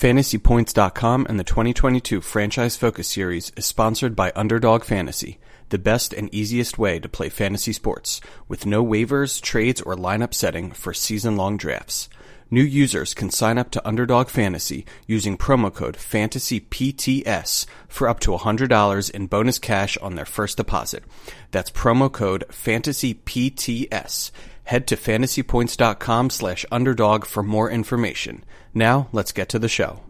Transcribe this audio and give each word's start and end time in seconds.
FantasyPoints.com 0.00 1.26
and 1.28 1.38
the 1.38 1.44
2022 1.44 2.22
Franchise 2.22 2.74
Focus 2.74 3.06
Series 3.06 3.52
is 3.54 3.66
sponsored 3.66 4.16
by 4.16 4.32
Underdog 4.34 4.82
Fantasy, 4.82 5.38
the 5.68 5.78
best 5.78 6.14
and 6.14 6.34
easiest 6.34 6.78
way 6.78 6.98
to 6.98 7.06
play 7.06 7.28
fantasy 7.28 7.74
sports, 7.74 8.22
with 8.48 8.64
no 8.64 8.82
waivers, 8.82 9.42
trades, 9.42 9.82
or 9.82 9.94
lineup 9.94 10.32
setting 10.32 10.70
for 10.70 10.94
season 10.94 11.36
long 11.36 11.58
drafts. 11.58 12.08
New 12.50 12.62
users 12.62 13.12
can 13.12 13.28
sign 13.28 13.58
up 13.58 13.70
to 13.72 13.86
Underdog 13.86 14.30
Fantasy 14.30 14.86
using 15.06 15.36
promo 15.36 15.72
code 15.72 15.98
FANTASYPTS 15.98 17.66
for 17.86 18.08
up 18.08 18.20
to 18.20 18.30
$100 18.30 19.10
in 19.10 19.26
bonus 19.26 19.58
cash 19.58 19.98
on 19.98 20.14
their 20.14 20.24
first 20.24 20.56
deposit. 20.56 21.04
That's 21.50 21.70
promo 21.70 22.10
code 22.10 22.46
FANTASYPTS. 22.48 24.30
Head 24.70 24.86
to 24.86 24.96
fantasypoints.com 24.96 26.30
slash 26.30 26.64
underdog 26.70 27.24
for 27.24 27.42
more 27.42 27.68
information. 27.68 28.44
Now, 28.72 29.08
let's 29.10 29.32
get 29.32 29.48
to 29.48 29.58
the 29.58 29.68
show. 29.68 30.00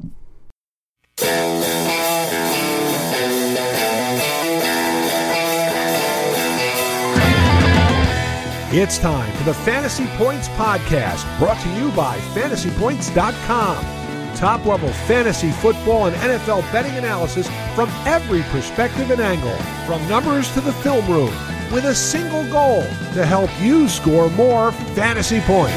It's 8.73 8.99
time 8.99 9.35
for 9.39 9.45
the 9.45 9.55
Fantasy 9.55 10.07
Points 10.19 10.51
Podcast, 10.51 11.39
brought 11.39 11.59
to 11.63 11.71
you 11.71 11.91
by 11.93 12.19
fantasypoints.com. 12.35 14.37
Top 14.37 14.67
level 14.67 14.91
fantasy 14.91 15.53
football 15.53 16.05
and 16.05 16.17
NFL 16.17 16.71
betting 16.71 16.99
analysis 16.99 17.49
from 17.75 17.89
every 18.05 18.43
perspective 18.51 19.11
and 19.11 19.23
angle, 19.23 19.57
from 19.87 20.07
numbers 20.07 20.53
to 20.53 20.61
the 20.61 20.75
film 20.75 21.07
room, 21.07 21.33
with 21.71 21.85
a 21.85 21.95
single 21.95 22.45
goal 22.51 22.83
to 23.15 23.25
help 23.25 23.51
you 23.61 23.89
score 23.89 24.29
more 24.31 24.73
fantasy 24.73 25.41
points. 25.41 25.77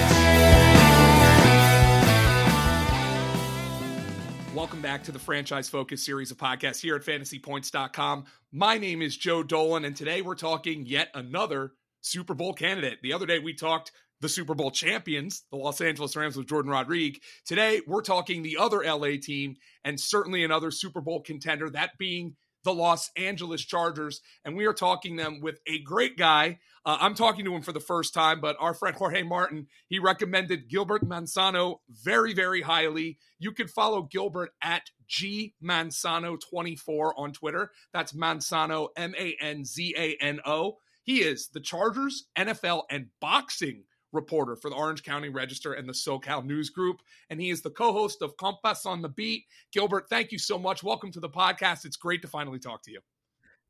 Welcome 4.55 4.81
back 4.81 5.03
to 5.03 5.11
the 5.11 5.19
Franchise 5.19 5.69
Focus 5.69 6.03
series 6.05 6.31
of 6.31 6.37
podcasts 6.37 6.81
here 6.81 6.95
at 6.95 7.03
fantasypoints.com. 7.03 8.25
My 8.51 8.77
name 8.77 9.01
is 9.01 9.17
Joe 9.17 9.43
Dolan, 9.43 9.85
and 9.85 9.95
today 9.95 10.21
we're 10.21 10.35
talking 10.35 10.85
yet 10.85 11.09
another 11.13 11.73
Super 12.01 12.33
Bowl 12.33 12.53
candidate. 12.53 12.99
The 13.01 13.13
other 13.13 13.25
day 13.25 13.39
we 13.39 13.53
talked 13.53 13.91
the 14.19 14.29
Super 14.29 14.55
Bowl 14.55 14.71
champions, 14.71 15.43
the 15.51 15.57
Los 15.57 15.81
Angeles 15.81 16.15
Rams 16.15 16.37
with 16.37 16.47
Jordan 16.47 16.71
Rodriguez. 16.71 17.21
Today 17.45 17.81
we're 17.85 18.01
talking 18.01 18.41
the 18.41 18.57
other 18.57 18.83
LA 18.83 19.17
team 19.21 19.57
and 19.83 19.99
certainly 19.99 20.43
another 20.43 20.71
Super 20.71 21.01
Bowl 21.01 21.21
contender, 21.21 21.69
that 21.71 21.97
being 21.97 22.35
the 22.63 22.73
Los 22.73 23.11
Angeles 23.15 23.63
Chargers. 23.63 24.21
And 24.43 24.55
we 24.55 24.65
are 24.65 24.73
talking 24.73 25.15
them 25.15 25.41
with 25.41 25.59
a 25.67 25.79
great 25.79 26.17
guy. 26.17 26.59
Uh, 26.85 26.97
I'm 26.99 27.15
talking 27.15 27.45
to 27.45 27.55
him 27.55 27.61
for 27.61 27.71
the 27.71 27.79
first 27.79 28.13
time, 28.13 28.41
but 28.41 28.57
our 28.59 28.73
friend 28.73 28.95
Jorge 28.95 29.23
Martin, 29.23 29.67
he 29.87 29.99
recommended 29.99 30.69
Gilbert 30.69 31.07
Manzano 31.07 31.77
very, 31.89 32.33
very 32.33 32.61
highly. 32.61 33.17
You 33.39 33.53
can 33.53 33.67
follow 33.67 34.03
Gilbert 34.03 34.51
at 34.61 34.83
G 35.07 35.55
Manzano24 35.63 37.13
on 37.15 37.31
Twitter. 37.31 37.71
That's 37.93 38.11
Manzano, 38.11 38.89
M 38.97 39.13
A 39.17 39.37
N 39.39 39.63
Z 39.63 39.95
A 39.97 40.17
N 40.21 40.41
O. 40.45 40.77
He 41.03 41.21
is 41.21 41.49
the 41.49 41.59
Chargers, 41.59 42.27
NFL, 42.37 42.83
and 42.89 43.07
boxing 43.19 43.83
reporter 44.13 44.55
for 44.55 44.69
the 44.69 44.75
Orange 44.75 45.03
County 45.03 45.29
Register 45.29 45.73
and 45.73 45.87
the 45.87 45.93
SoCal 45.93 46.45
News 46.45 46.69
Group. 46.69 47.01
And 47.29 47.41
he 47.41 47.49
is 47.49 47.61
the 47.61 47.69
co 47.69 47.91
host 47.91 48.21
of 48.21 48.37
Compas 48.37 48.85
on 48.85 49.01
the 49.01 49.09
Beat. 49.09 49.45
Gilbert, 49.71 50.07
thank 50.09 50.31
you 50.31 50.39
so 50.39 50.57
much. 50.57 50.83
Welcome 50.83 51.11
to 51.11 51.19
the 51.19 51.29
podcast. 51.29 51.85
It's 51.85 51.97
great 51.97 52.21
to 52.21 52.27
finally 52.27 52.59
talk 52.59 52.83
to 52.83 52.91
you. 52.91 52.99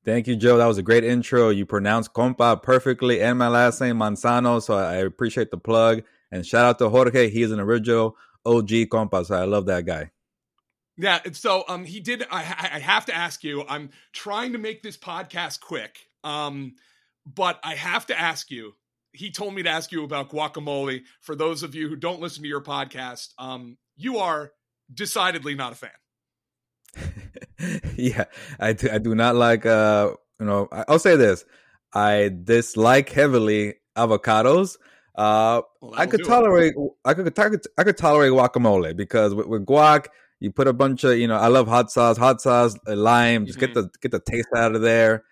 Thank 0.06 0.28
you, 0.28 0.36
Joe. 0.36 0.58
That 0.58 0.66
was 0.66 0.78
a 0.78 0.84
great 0.84 1.06
intro. 1.06 1.50
You 1.50 1.66
pronounced 1.66 2.14
compa 2.14 2.62
perfectly 2.62 3.22
and 3.22 3.40
my 3.40 3.48
last 3.48 3.80
name, 3.80 3.98
Manzano. 3.98 4.62
So 4.62 4.76
I 4.76 4.96
appreciate 4.96 5.50
the 5.50 5.58
plug. 5.58 6.04
And 6.32 6.46
shout 6.46 6.66
out 6.66 6.80
to 6.80 6.90
Jorge. 6.90 7.30
He 7.30 7.42
is 7.42 7.52
an 7.52 7.60
original 7.60 8.18
OG 8.46 8.68
compa. 8.68 9.26
So 9.26 9.36
I 9.36 9.46
love 9.46 9.68
that 9.68 9.86
guy. 9.86 10.12
Yeah. 10.98 11.20
So 11.32 11.64
um, 11.68 11.86
he 11.86 12.02
did. 12.02 12.24
I, 12.30 12.40
I 12.40 12.80
have 12.80 13.06
to 13.06 13.16
ask 13.16 13.44
you, 13.44 13.64
I'm 13.68 13.92
trying 14.12 14.52
to 14.54 14.58
make 14.58 14.84
this 14.84 14.98
podcast 14.98 15.62
quick. 15.62 16.08
Um, 16.24 16.76
but 17.26 17.60
I 17.64 17.76
have 17.76 18.06
to 18.08 18.20
ask 18.20 18.52
you. 18.52 18.74
He 19.14 19.32
told 19.32 19.54
me 19.54 19.64
to 19.64 19.70
ask 19.70 19.92
you 19.92 20.04
about 20.04 20.30
guacamole. 20.30 21.04
For 21.22 21.36
those 21.36 21.64
of 21.64 21.76
you 21.76 21.88
who 21.88 21.96
don't 21.96 22.20
listen 22.20 22.44
to 22.44 22.50
your 22.50 22.62
podcast, 22.62 23.30
um, 23.38 23.78
you 23.96 24.18
are 24.18 24.52
decidedly 24.94 25.56
not 25.56 25.74
a 25.74 25.76
fan. 25.76 25.92
yeah, 27.96 28.26
I 28.60 28.74
do, 28.74 28.90
I 28.92 28.98
do 28.98 29.16
not 29.16 29.36
like. 29.36 29.66
Uh, 29.66 30.14
you 30.40 30.46
know, 30.46 30.68
I'll 30.72 31.00
say 31.00 31.16
this: 31.16 31.46
I 31.94 32.32
dislike 32.44 33.10
heavily 33.10 33.76
avocados. 33.96 34.78
Uh, 35.16 35.62
well, 35.82 35.94
I 35.96 36.08
could 36.08 36.26
tolerate. 36.26 36.74
It. 36.76 36.92
I 37.06 37.14
could, 37.14 37.40
I 37.40 37.50
could 37.50 37.62
I 37.78 37.84
could 37.84 37.98
tolerate 37.98 38.32
guacamole 38.32 38.96
because 38.96 39.34
with, 39.36 39.48
with, 39.48 39.66
guac, 39.66 40.08
you 40.40 40.52
put 40.52 40.68
a 40.68 40.74
bunch 40.74 41.04
of 41.04 41.18
you 41.18 41.28
know. 41.28 41.38
I 41.38 41.48
love 41.48 41.68
hot 41.68 41.92
sauce, 41.92 42.18
hot 42.18 42.42
sauce, 42.42 42.76
lime. 42.88 43.46
Just 43.46 43.60
mm-hmm. 43.60 43.74
get 43.74 43.76
the 43.76 43.90
get 44.02 44.12
the 44.12 44.20
taste 44.20 44.50
out 44.56 44.76
of 44.76 44.82
there. 44.82 45.24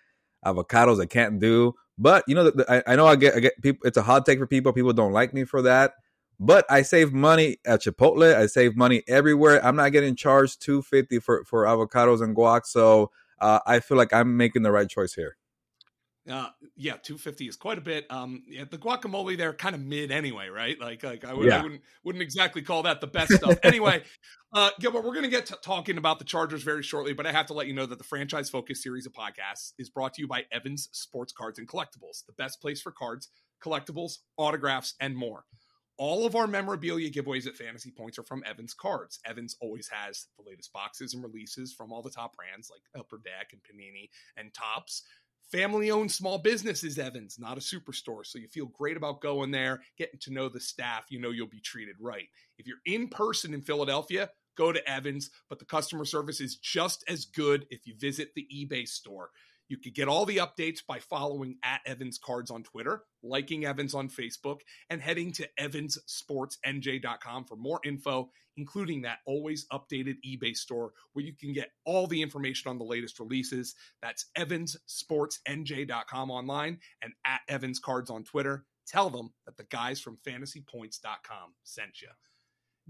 Avocados, 0.44 1.00
I 1.00 1.06
can't 1.06 1.40
do. 1.40 1.74
But 1.98 2.24
you 2.26 2.34
know, 2.34 2.50
I, 2.68 2.82
I 2.86 2.96
know 2.96 3.06
I 3.06 3.16
get 3.16 3.34
I 3.34 3.40
get 3.40 3.60
people. 3.62 3.86
It's 3.86 3.96
a 3.96 4.02
hot 4.02 4.26
take 4.26 4.38
for 4.38 4.46
people. 4.46 4.72
People 4.72 4.92
don't 4.92 5.12
like 5.12 5.34
me 5.34 5.44
for 5.44 5.62
that. 5.62 5.92
But 6.40 6.64
I 6.70 6.82
save 6.82 7.12
money 7.12 7.58
at 7.66 7.82
Chipotle. 7.82 8.34
I 8.34 8.46
save 8.46 8.76
money 8.76 9.02
everywhere. 9.06 9.64
I'm 9.64 9.76
not 9.76 9.92
getting 9.92 10.16
charged 10.16 10.62
two 10.62 10.82
fifty 10.82 11.18
for 11.20 11.44
for 11.44 11.64
avocados 11.64 12.22
and 12.22 12.34
guac. 12.36 12.66
So 12.66 13.10
uh, 13.40 13.60
I 13.66 13.80
feel 13.80 13.96
like 13.96 14.12
I'm 14.12 14.36
making 14.36 14.62
the 14.62 14.72
right 14.72 14.88
choice 14.88 15.14
here. 15.14 15.36
Uh, 16.30 16.48
yeah, 16.76 16.92
250 16.92 17.48
is 17.48 17.56
quite 17.56 17.78
a 17.78 17.80
bit. 17.80 18.06
Um, 18.08 18.44
yeah, 18.48 18.64
the 18.70 18.78
guacamole 18.78 19.36
there 19.36 19.52
kind 19.52 19.74
of 19.74 19.80
mid 19.80 20.12
anyway, 20.12 20.48
right? 20.48 20.80
Like, 20.80 21.02
like 21.02 21.24
I, 21.24 21.34
would, 21.34 21.48
yeah. 21.48 21.58
I 21.58 21.62
wouldn't 21.62 21.82
wouldn't 22.04 22.22
exactly 22.22 22.62
call 22.62 22.84
that 22.84 23.00
the 23.00 23.08
best 23.08 23.32
stuff. 23.32 23.58
anyway, 23.64 24.02
uh, 24.52 24.70
Gilbert, 24.78 25.02
we're 25.02 25.14
going 25.14 25.24
to 25.24 25.30
get 25.30 25.46
to 25.46 25.56
talking 25.62 25.98
about 25.98 26.20
the 26.20 26.24
Chargers 26.24 26.62
very 26.62 26.82
shortly, 26.82 27.12
but 27.12 27.26
I 27.26 27.32
have 27.32 27.46
to 27.46 27.54
let 27.54 27.66
you 27.66 27.72
know 27.72 27.86
that 27.86 27.98
the 27.98 28.04
franchise 28.04 28.50
focus 28.50 28.82
series 28.82 29.04
of 29.04 29.12
podcasts 29.12 29.72
is 29.78 29.90
brought 29.90 30.14
to 30.14 30.22
you 30.22 30.28
by 30.28 30.44
Evans 30.52 30.88
Sports 30.92 31.32
Cards 31.32 31.58
and 31.58 31.66
Collectibles, 31.66 32.24
the 32.26 32.34
best 32.38 32.60
place 32.60 32.80
for 32.80 32.92
cards, 32.92 33.28
collectibles, 33.64 34.18
autographs, 34.36 34.94
and 35.00 35.16
more. 35.16 35.44
All 35.98 36.26
of 36.26 36.34
our 36.34 36.46
memorabilia 36.46 37.10
giveaways 37.10 37.46
at 37.46 37.56
Fantasy 37.56 37.90
Points 37.90 38.18
are 38.18 38.24
from 38.24 38.42
Evans 38.46 38.74
Cards. 38.74 39.20
Evans 39.26 39.56
always 39.60 39.88
has 39.88 40.26
the 40.36 40.48
latest 40.48 40.72
boxes 40.72 41.14
and 41.14 41.22
releases 41.22 41.72
from 41.72 41.92
all 41.92 42.02
the 42.02 42.10
top 42.10 42.34
brands 42.34 42.70
like 42.70 42.82
Upper 42.98 43.18
Deck 43.18 43.52
and 43.52 43.60
Panini 43.62 44.08
and 44.36 44.52
Topps. 44.54 45.02
Family 45.52 45.90
owned 45.90 46.10
small 46.10 46.38
business 46.38 46.82
is 46.82 46.98
Evans, 46.98 47.36
not 47.38 47.58
a 47.58 47.60
superstore. 47.60 48.24
So 48.24 48.38
you 48.38 48.48
feel 48.48 48.66
great 48.66 48.96
about 48.96 49.20
going 49.20 49.50
there, 49.50 49.82
getting 49.98 50.18
to 50.20 50.32
know 50.32 50.48
the 50.48 50.58
staff. 50.58 51.04
You 51.10 51.20
know 51.20 51.30
you'll 51.30 51.46
be 51.46 51.60
treated 51.60 51.96
right. 52.00 52.26
If 52.56 52.66
you're 52.66 52.78
in 52.86 53.08
person 53.08 53.52
in 53.52 53.60
Philadelphia, 53.60 54.30
go 54.56 54.72
to 54.72 54.90
Evans, 54.90 55.30
but 55.50 55.58
the 55.58 55.66
customer 55.66 56.06
service 56.06 56.40
is 56.40 56.56
just 56.56 57.04
as 57.06 57.26
good 57.26 57.66
if 57.68 57.86
you 57.86 57.94
visit 57.98 58.30
the 58.34 58.46
eBay 58.50 58.88
store. 58.88 59.30
You 59.72 59.78
could 59.78 59.94
get 59.94 60.06
all 60.06 60.26
the 60.26 60.36
updates 60.36 60.80
by 60.86 60.98
following 60.98 61.56
at 61.64 61.80
Evans 61.86 62.18
Cards 62.18 62.50
on 62.50 62.62
Twitter, 62.62 63.04
liking 63.22 63.64
Evans 63.64 63.94
on 63.94 64.10
Facebook, 64.10 64.60
and 64.90 65.00
heading 65.00 65.32
to 65.32 65.48
evanssportsnj.com 65.58 67.46
for 67.46 67.56
more 67.56 67.80
info, 67.82 68.28
including 68.58 69.00
that 69.00 69.20
always 69.24 69.66
updated 69.72 70.16
eBay 70.28 70.54
store 70.54 70.92
where 71.14 71.24
you 71.24 71.32
can 71.32 71.54
get 71.54 71.70
all 71.86 72.06
the 72.06 72.20
information 72.20 72.68
on 72.68 72.76
the 72.76 72.84
latest 72.84 73.18
releases. 73.18 73.74
That's 74.02 74.26
evanssportsnj.com 74.36 76.30
online 76.30 76.78
and 77.00 77.14
at 77.24 77.40
Evans 77.48 77.78
Cards 77.78 78.10
on 78.10 78.24
Twitter. 78.24 78.66
Tell 78.86 79.08
them 79.08 79.32
that 79.46 79.56
the 79.56 79.64
guys 79.64 80.02
from 80.02 80.18
fantasypoints.com 80.18 81.54
sent 81.62 82.02
you. 82.02 82.08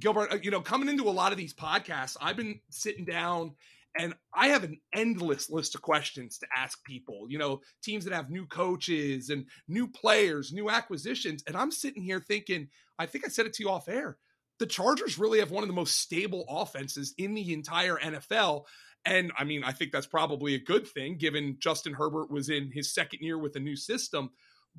Gilbert, 0.00 0.32
uh, 0.32 0.38
you 0.42 0.50
know, 0.50 0.60
coming 0.60 0.88
into 0.88 1.08
a 1.08 1.10
lot 1.10 1.30
of 1.30 1.38
these 1.38 1.54
podcasts, 1.54 2.16
I've 2.20 2.36
been 2.36 2.58
sitting 2.70 3.04
down 3.04 3.54
and 3.98 4.14
I 4.34 4.48
have 4.48 4.64
an 4.64 4.78
endless 4.94 5.50
list 5.50 5.74
of 5.74 5.82
questions 5.82 6.38
to 6.38 6.46
ask 6.56 6.82
people, 6.84 7.26
you 7.28 7.38
know, 7.38 7.60
teams 7.82 8.04
that 8.04 8.14
have 8.14 8.30
new 8.30 8.46
coaches 8.46 9.28
and 9.28 9.46
new 9.68 9.86
players, 9.86 10.52
new 10.52 10.70
acquisitions. 10.70 11.42
And 11.46 11.56
I'm 11.56 11.70
sitting 11.70 12.02
here 12.02 12.20
thinking, 12.20 12.68
I 12.98 13.06
think 13.06 13.24
I 13.26 13.28
said 13.28 13.46
it 13.46 13.52
to 13.54 13.62
you 13.62 13.70
off 13.70 13.88
air. 13.88 14.16
The 14.58 14.66
Chargers 14.66 15.18
really 15.18 15.40
have 15.40 15.50
one 15.50 15.62
of 15.62 15.68
the 15.68 15.74
most 15.74 15.98
stable 15.98 16.44
offenses 16.48 17.14
in 17.18 17.34
the 17.34 17.52
entire 17.52 17.96
NFL. 17.96 18.64
And 19.04 19.32
I 19.36 19.44
mean, 19.44 19.64
I 19.64 19.72
think 19.72 19.92
that's 19.92 20.06
probably 20.06 20.54
a 20.54 20.60
good 20.60 20.86
thing 20.86 21.18
given 21.18 21.56
Justin 21.58 21.92
Herbert 21.92 22.30
was 22.30 22.48
in 22.48 22.70
his 22.72 22.94
second 22.94 23.20
year 23.20 23.38
with 23.38 23.56
a 23.56 23.60
new 23.60 23.76
system. 23.76 24.30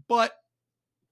But 0.08 0.32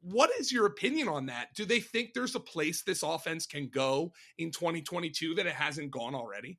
what 0.02 0.32
is 0.40 0.52
your 0.52 0.66
opinion 0.66 1.08
on 1.08 1.28
that? 1.28 1.50
Do 1.56 1.66
they 1.66 1.80
think 1.80 2.14
there's 2.14 2.36
a 2.36 2.40
place 2.40 2.82
this 2.82 3.04
offense 3.04 3.46
can 3.46 3.70
go 3.70 4.14
in 4.38 4.50
2022 4.50 5.36
that 5.36 5.46
it 5.46 5.54
hasn't 5.54 5.92
gone 5.92 6.16
already? 6.16 6.58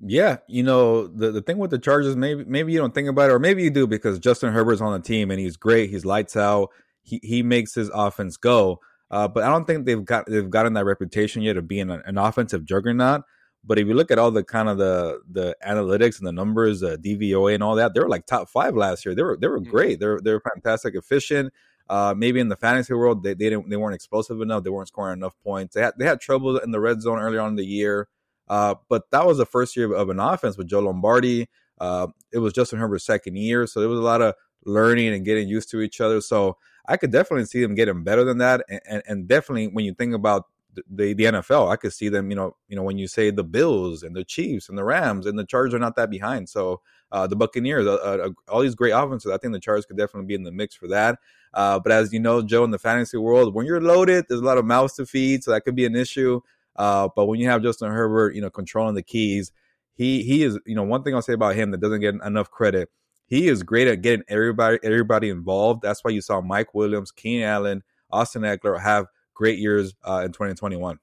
Yeah, 0.00 0.36
you 0.46 0.62
know 0.62 1.08
the 1.08 1.32
the 1.32 1.42
thing 1.42 1.58
with 1.58 1.70
the 1.70 1.78
Chargers, 1.78 2.14
maybe 2.14 2.44
maybe 2.44 2.72
you 2.72 2.78
don't 2.78 2.94
think 2.94 3.08
about 3.08 3.30
it, 3.30 3.32
or 3.32 3.40
maybe 3.40 3.64
you 3.64 3.70
do 3.70 3.86
because 3.86 4.18
Justin 4.20 4.52
Herbert's 4.52 4.80
on 4.80 4.92
the 4.92 5.00
team 5.00 5.30
and 5.30 5.40
he's 5.40 5.56
great. 5.56 5.90
He's 5.90 6.04
lights 6.04 6.36
out. 6.36 6.70
He 7.02 7.20
he 7.22 7.42
makes 7.42 7.74
his 7.74 7.90
offense 7.92 8.36
go. 8.36 8.80
Uh, 9.10 9.26
but 9.26 9.42
I 9.42 9.48
don't 9.48 9.66
think 9.66 9.86
they've 9.86 10.04
got 10.04 10.26
they've 10.26 10.48
gotten 10.48 10.74
that 10.74 10.84
reputation 10.84 11.42
yet 11.42 11.56
of 11.56 11.66
being 11.66 11.90
an, 11.90 12.02
an, 12.04 12.18
offensive 12.18 12.64
juggernaut. 12.64 13.22
But 13.64 13.78
if 13.78 13.88
you 13.88 13.94
look 13.94 14.10
at 14.10 14.18
all 14.18 14.30
the 14.30 14.44
kind 14.44 14.68
of 14.68 14.78
the 14.78 15.20
the 15.30 15.56
analytics 15.66 16.18
and 16.18 16.26
the 16.26 16.32
numbers, 16.32 16.82
uh, 16.82 16.96
DVOA 17.00 17.54
and 17.54 17.62
all 17.62 17.74
that, 17.76 17.94
they 17.94 18.00
were 18.00 18.08
like 18.08 18.26
top 18.26 18.48
five 18.50 18.76
last 18.76 19.04
year. 19.04 19.14
They 19.14 19.22
were 19.22 19.36
they 19.40 19.48
were 19.48 19.60
mm-hmm. 19.60 19.70
great. 19.70 20.00
They're 20.00 20.20
they're 20.20 20.40
fantastic, 20.40 20.94
efficient. 20.94 21.52
Uh, 21.88 22.14
maybe 22.16 22.38
in 22.38 22.50
the 22.50 22.56
fantasy 22.56 22.92
world, 22.92 23.22
they, 23.22 23.32
they 23.32 23.48
didn't 23.48 23.70
they 23.70 23.76
weren't 23.76 23.94
explosive 23.94 24.42
enough. 24.42 24.62
They 24.62 24.70
weren't 24.70 24.88
scoring 24.88 25.18
enough 25.18 25.34
points. 25.42 25.74
They 25.74 25.80
had 25.80 25.94
they 25.98 26.04
had 26.04 26.20
trouble 26.20 26.58
in 26.58 26.70
the 26.70 26.80
red 26.80 27.00
zone 27.00 27.18
early 27.18 27.38
on 27.38 27.48
in 27.48 27.56
the 27.56 27.64
year. 27.64 28.08
Uh, 28.48 28.74
but 28.88 29.10
that 29.10 29.26
was 29.26 29.38
the 29.38 29.46
first 29.46 29.76
year 29.76 29.92
of 29.92 30.08
an 30.08 30.20
offense 30.20 30.56
with 30.56 30.68
Joe 30.68 30.80
Lombardi. 30.80 31.48
Uh, 31.80 32.08
it 32.32 32.38
was 32.38 32.52
Justin 32.52 32.78
Herbert's 32.78 33.04
second 33.04 33.36
year, 33.36 33.66
so 33.66 33.80
there 33.80 33.88
was 33.88 33.98
a 33.98 34.02
lot 34.02 34.22
of 34.22 34.34
learning 34.64 35.14
and 35.14 35.24
getting 35.24 35.48
used 35.48 35.70
to 35.70 35.80
each 35.80 36.00
other. 36.00 36.20
So 36.20 36.56
I 36.86 36.96
could 36.96 37.12
definitely 37.12 37.44
see 37.44 37.60
them 37.60 37.74
getting 37.74 38.02
better 38.02 38.24
than 38.24 38.38
that, 38.38 38.64
and, 38.68 38.80
and, 38.88 39.02
and 39.06 39.28
definitely 39.28 39.68
when 39.68 39.84
you 39.84 39.94
think 39.94 40.14
about 40.14 40.46
the, 40.88 41.14
the 41.14 41.24
NFL, 41.24 41.70
I 41.70 41.76
could 41.76 41.92
see 41.92 42.08
them. 42.08 42.30
You 42.30 42.36
know, 42.36 42.56
you 42.68 42.76
know 42.76 42.82
when 42.82 42.98
you 42.98 43.08
say 43.08 43.30
the 43.30 43.44
Bills 43.44 44.02
and 44.02 44.14
the 44.14 44.24
Chiefs 44.24 44.68
and 44.68 44.78
the 44.78 44.84
Rams 44.84 45.26
and 45.26 45.38
the 45.38 45.44
Chargers 45.44 45.74
are 45.74 45.78
not 45.78 45.96
that 45.96 46.10
behind. 46.10 46.48
So 46.48 46.80
uh, 47.12 47.26
the 47.26 47.36
Buccaneers, 47.36 47.86
uh, 47.86 47.94
uh, 47.94 48.30
all 48.48 48.60
these 48.60 48.74
great 48.74 48.92
offenses, 48.92 49.30
I 49.30 49.38
think 49.38 49.52
the 49.52 49.60
Chargers 49.60 49.86
could 49.86 49.96
definitely 49.96 50.26
be 50.26 50.34
in 50.34 50.42
the 50.42 50.52
mix 50.52 50.74
for 50.74 50.88
that. 50.88 51.18
Uh, 51.54 51.78
but 51.78 51.92
as 51.92 52.12
you 52.12 52.20
know, 52.20 52.42
Joe, 52.42 52.64
in 52.64 52.70
the 52.70 52.78
fantasy 52.78 53.16
world, 53.16 53.54
when 53.54 53.66
you're 53.66 53.80
loaded, 53.80 54.26
there's 54.28 54.40
a 54.40 54.44
lot 54.44 54.58
of 54.58 54.64
mouths 54.64 54.94
to 54.94 55.06
feed, 55.06 55.42
so 55.42 55.50
that 55.50 55.62
could 55.62 55.74
be 55.74 55.86
an 55.86 55.96
issue. 55.96 56.40
Uh, 56.78 57.08
but 57.14 57.26
when 57.26 57.40
you 57.40 57.48
have 57.48 57.62
Justin 57.62 57.90
Herbert, 57.90 58.34
you 58.34 58.40
know, 58.40 58.50
controlling 58.50 58.94
the 58.94 59.02
keys, 59.02 59.52
he 59.94 60.22
he 60.22 60.44
is, 60.44 60.58
you 60.64 60.76
know, 60.76 60.84
one 60.84 61.02
thing 61.02 61.14
I'll 61.14 61.22
say 61.22 61.32
about 61.32 61.56
him 61.56 61.72
that 61.72 61.80
doesn't 61.80 62.00
get 62.00 62.14
enough 62.24 62.50
credit. 62.50 62.88
He 63.26 63.48
is 63.48 63.62
great 63.62 63.88
at 63.88 64.00
getting 64.00 64.24
everybody 64.28 64.78
everybody 64.82 65.28
involved. 65.28 65.82
That's 65.82 66.02
why 66.02 66.12
you 66.12 66.22
saw 66.22 66.40
Mike 66.40 66.72
Williams, 66.72 67.10
Keenan 67.10 67.48
Allen, 67.48 67.82
Austin 68.10 68.42
Ekeler 68.42 68.80
have 68.80 69.06
great 69.34 69.58
years 69.58 69.94
uh, 70.06 70.22
in 70.24 70.32
2021. 70.32 70.98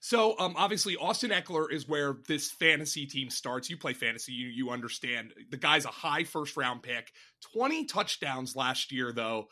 So, 0.00 0.38
um, 0.38 0.54
obviously, 0.56 0.96
Austin 0.96 1.30
Ekeler 1.30 1.72
is 1.72 1.88
where 1.88 2.18
this 2.28 2.52
fantasy 2.52 3.06
team 3.06 3.28
starts. 3.28 3.68
You 3.68 3.76
play 3.76 3.92
fantasy, 3.92 4.32
you 4.32 4.48
you 4.48 4.70
understand. 4.70 5.32
The 5.50 5.56
guy's 5.56 5.84
a 5.84 5.88
high 5.88 6.22
first 6.22 6.56
round 6.56 6.82
pick, 6.82 7.12
twenty 7.40 7.86
touchdowns 7.86 8.54
last 8.54 8.92
year, 8.92 9.10
though. 9.10 9.48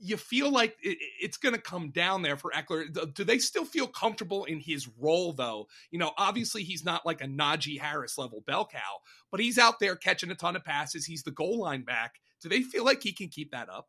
You 0.00 0.16
feel 0.16 0.50
like 0.50 0.76
it, 0.82 0.98
it's 1.20 1.36
going 1.36 1.54
to 1.54 1.60
come 1.60 1.90
down 1.90 2.22
there 2.22 2.36
for 2.36 2.50
Ekeler. 2.52 3.14
Do 3.14 3.24
they 3.24 3.38
still 3.38 3.64
feel 3.64 3.86
comfortable 3.86 4.44
in 4.44 4.58
his 4.58 4.88
role, 4.98 5.32
though? 5.32 5.68
You 5.90 5.98
know, 5.98 6.12
obviously 6.16 6.62
he's 6.64 6.84
not 6.84 7.04
like 7.04 7.20
a 7.20 7.26
Najee 7.26 7.78
Harris 7.78 8.16
level 8.16 8.42
bell 8.46 8.66
cow, 8.66 8.98
but 9.30 9.40
he's 9.40 9.58
out 9.58 9.78
there 9.78 9.96
catching 9.96 10.30
a 10.30 10.34
ton 10.34 10.56
of 10.56 10.64
passes. 10.64 11.04
He's 11.04 11.22
the 11.22 11.30
goal 11.30 11.60
line 11.60 11.82
back. 11.82 12.20
Do 12.42 12.48
they 12.48 12.62
feel 12.62 12.84
like 12.84 13.02
he 13.02 13.12
can 13.12 13.28
keep 13.28 13.52
that 13.52 13.68
up? 13.68 13.88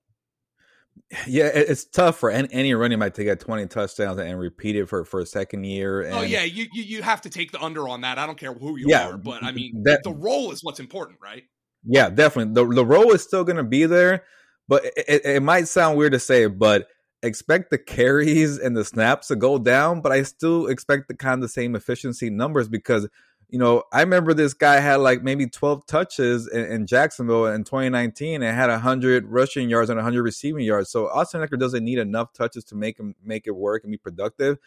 Yeah, 1.27 1.47
it's 1.53 1.83
tough 1.83 2.17
for 2.17 2.31
any, 2.31 2.47
any 2.51 2.73
running 2.73 2.99
back 2.99 3.13
to 3.15 3.23
get 3.23 3.39
20 3.39 3.67
touchdowns 3.67 4.17
and 4.19 4.39
repeat 4.39 4.77
it 4.77 4.87
for, 4.87 5.03
for 5.03 5.19
a 5.19 5.25
second 5.25 5.65
year. 5.65 6.03
Oh, 6.03 6.05
and, 6.05 6.15
oh, 6.15 6.21
yeah, 6.21 6.43
you, 6.43 6.67
you, 6.71 6.83
you 6.83 7.01
have 7.01 7.21
to 7.21 7.29
take 7.29 7.51
the 7.51 7.61
under 7.61 7.87
on 7.87 8.01
that. 8.01 8.17
I 8.17 8.25
don't 8.25 8.37
care 8.37 8.53
who 8.53 8.77
you 8.77 8.85
yeah, 8.87 9.09
are, 9.09 9.17
but 9.17 9.43
I 9.43 9.51
mean, 9.51 9.83
that, 9.83 10.03
the 10.03 10.11
role 10.11 10.51
is 10.51 10.63
what's 10.63 10.79
important, 10.79 11.19
right? 11.21 11.43
Yeah, 11.83 12.09
definitely. 12.09 12.53
The, 12.53 12.75
the 12.75 12.85
role 12.85 13.11
is 13.11 13.23
still 13.23 13.43
going 13.43 13.57
to 13.57 13.63
be 13.63 13.85
there, 13.85 14.23
but 14.71 14.85
it, 14.85 15.25
it 15.25 15.43
might 15.43 15.67
sound 15.67 15.97
weird 15.97 16.13
to 16.13 16.19
say, 16.19 16.45
but 16.45 16.87
expect 17.21 17.71
the 17.71 17.77
carries 17.77 18.57
and 18.57 18.77
the 18.77 18.85
snaps 18.85 19.27
to 19.27 19.35
go 19.35 19.59
down, 19.59 19.99
but 19.99 20.13
I 20.13 20.23
still 20.23 20.67
expect 20.67 21.09
the 21.09 21.13
kind 21.13 21.33
of 21.35 21.41
the 21.41 21.49
same 21.49 21.75
efficiency 21.75 22.29
numbers 22.29 22.69
because– 22.69 23.09
you 23.51 23.59
know, 23.59 23.83
I 23.91 23.99
remember 23.99 24.33
this 24.33 24.53
guy 24.53 24.79
had 24.79 25.01
like 25.01 25.23
maybe 25.23 25.45
12 25.45 25.85
touches 25.85 26.47
in, 26.47 26.65
in 26.71 26.87
Jacksonville 26.87 27.47
in 27.47 27.65
2019 27.65 28.41
and 28.41 28.55
had 28.55 28.69
100 28.69 29.25
rushing 29.27 29.69
yards 29.69 29.89
and 29.89 29.97
100 29.97 30.23
receiving 30.23 30.63
yards. 30.63 30.89
So 30.89 31.09
Austin 31.09 31.41
Ekeler 31.41 31.59
doesn't 31.59 31.83
need 31.83 31.97
enough 31.97 32.31
touches 32.31 32.63
to 32.65 32.75
make 32.75 32.97
him 32.97 33.13
make 33.21 33.47
it 33.47 33.51
work 33.51 33.83
and 33.83 33.91
be 33.91 33.97
productive. 33.97 34.57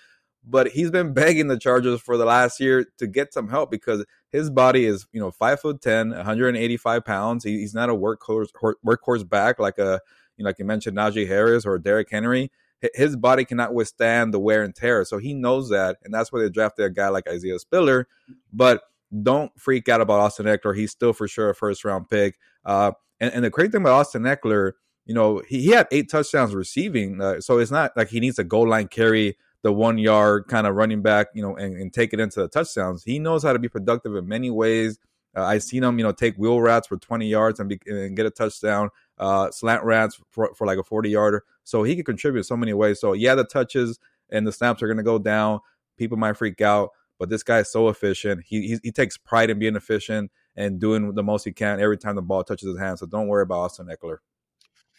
But 0.46 0.69
he's 0.69 0.91
been 0.91 1.12
begging 1.14 1.49
the 1.49 1.58
Chargers 1.58 2.00
for 2.00 2.17
the 2.17 2.25
last 2.25 2.61
year 2.61 2.87
to 2.99 3.06
get 3.06 3.32
some 3.32 3.49
help 3.49 3.70
because 3.70 4.05
his 4.31 4.50
body 4.50 4.85
is, 4.85 5.06
you 5.12 5.20
know, 5.20 5.31
five 5.31 5.61
foot 5.61 5.81
10, 5.81 6.11
185 6.11 7.05
pounds. 7.05 7.44
He, 7.44 7.58
he's 7.58 7.75
not 7.75 7.91
a 7.91 7.94
workhorse 7.94 8.49
workhorse 8.85 9.29
back 9.29 9.58
like 9.58 9.79
a, 9.79 10.00
you 10.37 10.44
know, 10.44 10.49
like 10.49 10.58
you 10.58 10.64
mentioned, 10.64 10.96
Najee 10.96 11.29
Harris 11.29 11.64
or 11.64 11.79
Derrick 11.79 12.11
Henry 12.11 12.50
his 12.94 13.17
body 13.17 13.44
cannot 13.44 13.75
withstand 13.75 14.35
the 14.35 14.38
wear 14.38 14.62
and 14.62 14.75
tear. 14.75 15.05
So 15.05 15.19
he 15.19 15.35
knows 15.35 15.70
that, 15.70 15.99
and 16.05 16.12
that's 16.12 16.32
why 16.32 16.41
they 16.41 16.50
drafted 16.50 16.85
a 16.85 16.90
guy 16.90 17.08
like 17.08 17.29
Isaiah 17.29 17.58
Spiller. 17.58 18.08
But 18.52 18.82
don't 19.23 19.52
freak 19.58 19.88
out 19.88 20.00
about 20.00 20.20
Austin 20.20 20.47
Ekeler. 20.47 20.76
He's 20.76 20.90
still 20.90 21.12
for 21.12 21.29
sure 21.29 21.50
a 21.50 21.55
first 21.55 21.85
round 21.85 22.08
pick. 22.11 22.38
Uh, 22.64 22.93
and, 23.20 23.32
and 23.32 23.44
the 23.44 23.50
great 23.50 23.73
thing 23.73 23.81
about 23.81 23.94
Austin 23.94 24.23
Ekeler, 24.23 24.73
you 25.06 25.14
know, 25.14 25.40
he, 25.47 25.62
he 25.62 25.70
had 25.70 25.87
eight 25.93 26.11
touchdowns 26.11 26.55
receiving. 26.55 27.20
Uh, 27.20 27.40
so 27.40 27.58
it's 27.58 27.70
not 27.70 27.93
like 27.97 28.08
he 28.08 28.20
needs 28.20 28.38
a 28.38 28.44
goal 28.44 28.69
line 28.69 28.88
carry, 28.88 29.37
the 29.64 29.72
one 29.72 29.96
yard 29.96 30.44
kind 30.46 30.66
of 30.66 30.76
running 30.76 31.00
back, 31.00 31.28
you 31.34 31.40
know, 31.40 31.56
and, 31.56 31.75
and, 31.75 31.90
take 31.90 32.12
it 32.12 32.20
into 32.20 32.38
the 32.38 32.49
touchdowns. 32.49 33.02
He 33.02 33.19
knows 33.19 33.43
how 33.43 33.55
to 33.55 33.58
be 33.58 33.66
productive 33.66 34.14
in 34.14 34.28
many 34.28 34.50
ways. 34.50 34.99
Uh, 35.34 35.43
I've 35.43 35.62
seen 35.62 35.82
him, 35.82 35.99
you 35.99 36.05
know, 36.05 36.12
take 36.12 36.37
wheel 36.37 36.61
routes 36.61 36.87
for 36.87 36.99
20 36.99 37.26
yards 37.26 37.58
and, 37.58 37.70
be, 37.70 37.81
and 37.87 38.14
get 38.14 38.26
a 38.26 38.31
touchdown, 38.31 38.90
uh, 39.19 39.50
slant 39.50 39.82
routes 39.82 40.20
for, 40.31 40.55
for 40.55 40.66
like 40.66 40.76
a 40.76 40.84
40 40.84 41.08
yarder. 41.08 41.44
So 41.64 41.82
he 41.82 41.94
can 41.94 42.05
contribute 42.05 42.44
so 42.44 42.58
many 42.58 42.75
ways. 42.75 43.00
So 43.00 43.14
yeah, 43.14 43.34
the 43.34 43.44
touches 43.44 43.99
and 44.28 44.46
the 44.46 44.52
snaps 44.52 44.82
are 44.82 44.87
going 44.87 44.99
to 44.99 45.02
go 45.02 45.19
down. 45.19 45.61
People 45.96 46.19
might 46.19 46.37
freak 46.37 46.61
out, 46.61 46.90
but 47.19 47.31
this 47.31 47.43
guy 47.43 47.61
is 47.61 47.72
so 47.72 47.88
efficient. 47.88 48.43
He, 48.46 48.69
he, 48.69 48.78
he 48.82 48.93
takes 48.93 49.16
pride 49.16 49.49
in 49.49 49.58
being 49.58 49.76
efficient 49.76 50.31
and 50.56 50.78
doing 50.78 51.14
the 51.14 51.22
most 51.22 51.44
he 51.44 51.52
can 51.52 51.81
every 51.81 51.96
time 51.96 52.16
the 52.16 52.22
ball 52.22 52.44
touches 52.44 52.69
his 52.69 52.78
hand. 52.78 52.99
So 52.99 53.06
don't 53.06 53.28
worry 53.28 53.44
about 53.44 53.61
Austin 53.61 53.87
Ekeler. 53.87 54.19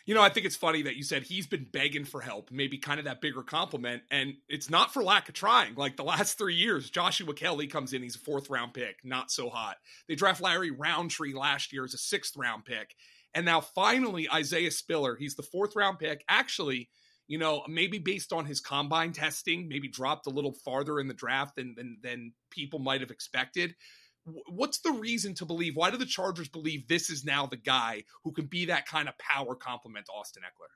You 0.06 0.14
know, 0.14 0.22
I 0.22 0.30
think 0.30 0.46
it's 0.46 0.56
funny 0.56 0.84
that 0.84 0.96
you 0.96 1.04
said 1.04 1.24
he's 1.24 1.48
been 1.48 1.66
begging 1.72 2.06
for 2.06 2.22
help, 2.22 2.52
maybe 2.52 2.78
kind 2.78 3.00
of 3.00 3.06
that 3.06 3.22
bigger 3.22 3.42
compliment. 3.42 4.04
And 4.12 4.36
it's 4.48 4.70
not 4.70 4.94
for 4.94 5.04
lack 5.04 5.28
of 5.30 5.34
trying. 5.34 5.74
Like 5.76 5.98
the 5.98 6.04
last 6.04 6.38
three 6.38 6.54
years, 6.54 6.92
Joshua 6.92 7.34
Kelley 7.34 7.66
comes 7.66 7.92
in, 7.92 8.04
he's 8.04 8.16
a 8.16 8.20
fourth 8.20 8.50
round 8.50 8.74
pick, 8.74 9.00
not 9.04 9.32
so 9.32 9.50
hot. 9.50 9.78
They 10.08 10.16
draft 10.16 10.42
Larry 10.42 10.70
Rountree 10.70 11.34
last 11.34 11.74
year 11.74 11.84
as 11.84 11.96
a 11.96 11.98
sixth 11.98 12.38
round 12.38 12.66
pick. 12.66 12.96
And 13.34 13.46
now 13.46 13.62
finally, 13.62 14.30
Isaiah 14.32 14.72
Spiller, 14.72 15.16
he's 15.16 15.36
the 15.36 15.44
fourth 15.44 15.76
round 15.76 15.98
pick. 15.98 16.24
Actually, 16.30 16.90
you 17.28 17.40
know, 17.40 17.64
maybe 17.68 17.98
based 17.98 18.32
on 18.32 18.46
his 18.46 18.62
combine 18.62 19.12
testing, 19.12 19.68
maybe 19.68 19.88
dropped 19.88 20.28
a 20.28 20.32
little 20.32 20.54
farther 20.54 21.00
in 21.00 21.08
the 21.08 21.14
draft 21.16 21.56
than 21.56 21.74
than, 21.76 21.98
than 22.04 22.34
people 22.52 22.78
might 22.78 23.02
have 23.02 23.12
expected. 23.12 23.76
What's 24.48 24.80
the 24.80 24.92
reason 24.92 25.34
to 25.36 25.46
believe? 25.46 25.76
Why 25.76 25.92
do 25.92 25.98
the 25.98 26.06
Chargers 26.06 26.50
believe 26.50 26.88
this 26.88 27.10
is 27.10 27.24
now 27.24 27.46
the 27.46 27.58
guy 27.58 28.04
who 28.24 28.32
can 28.32 28.46
be 28.46 28.66
that 28.66 28.88
kind 28.88 29.08
of 29.08 29.18
power 29.18 29.56
complement 29.56 30.08
to 30.08 30.12
Austin 30.12 30.44
Ekeler? 30.44 30.72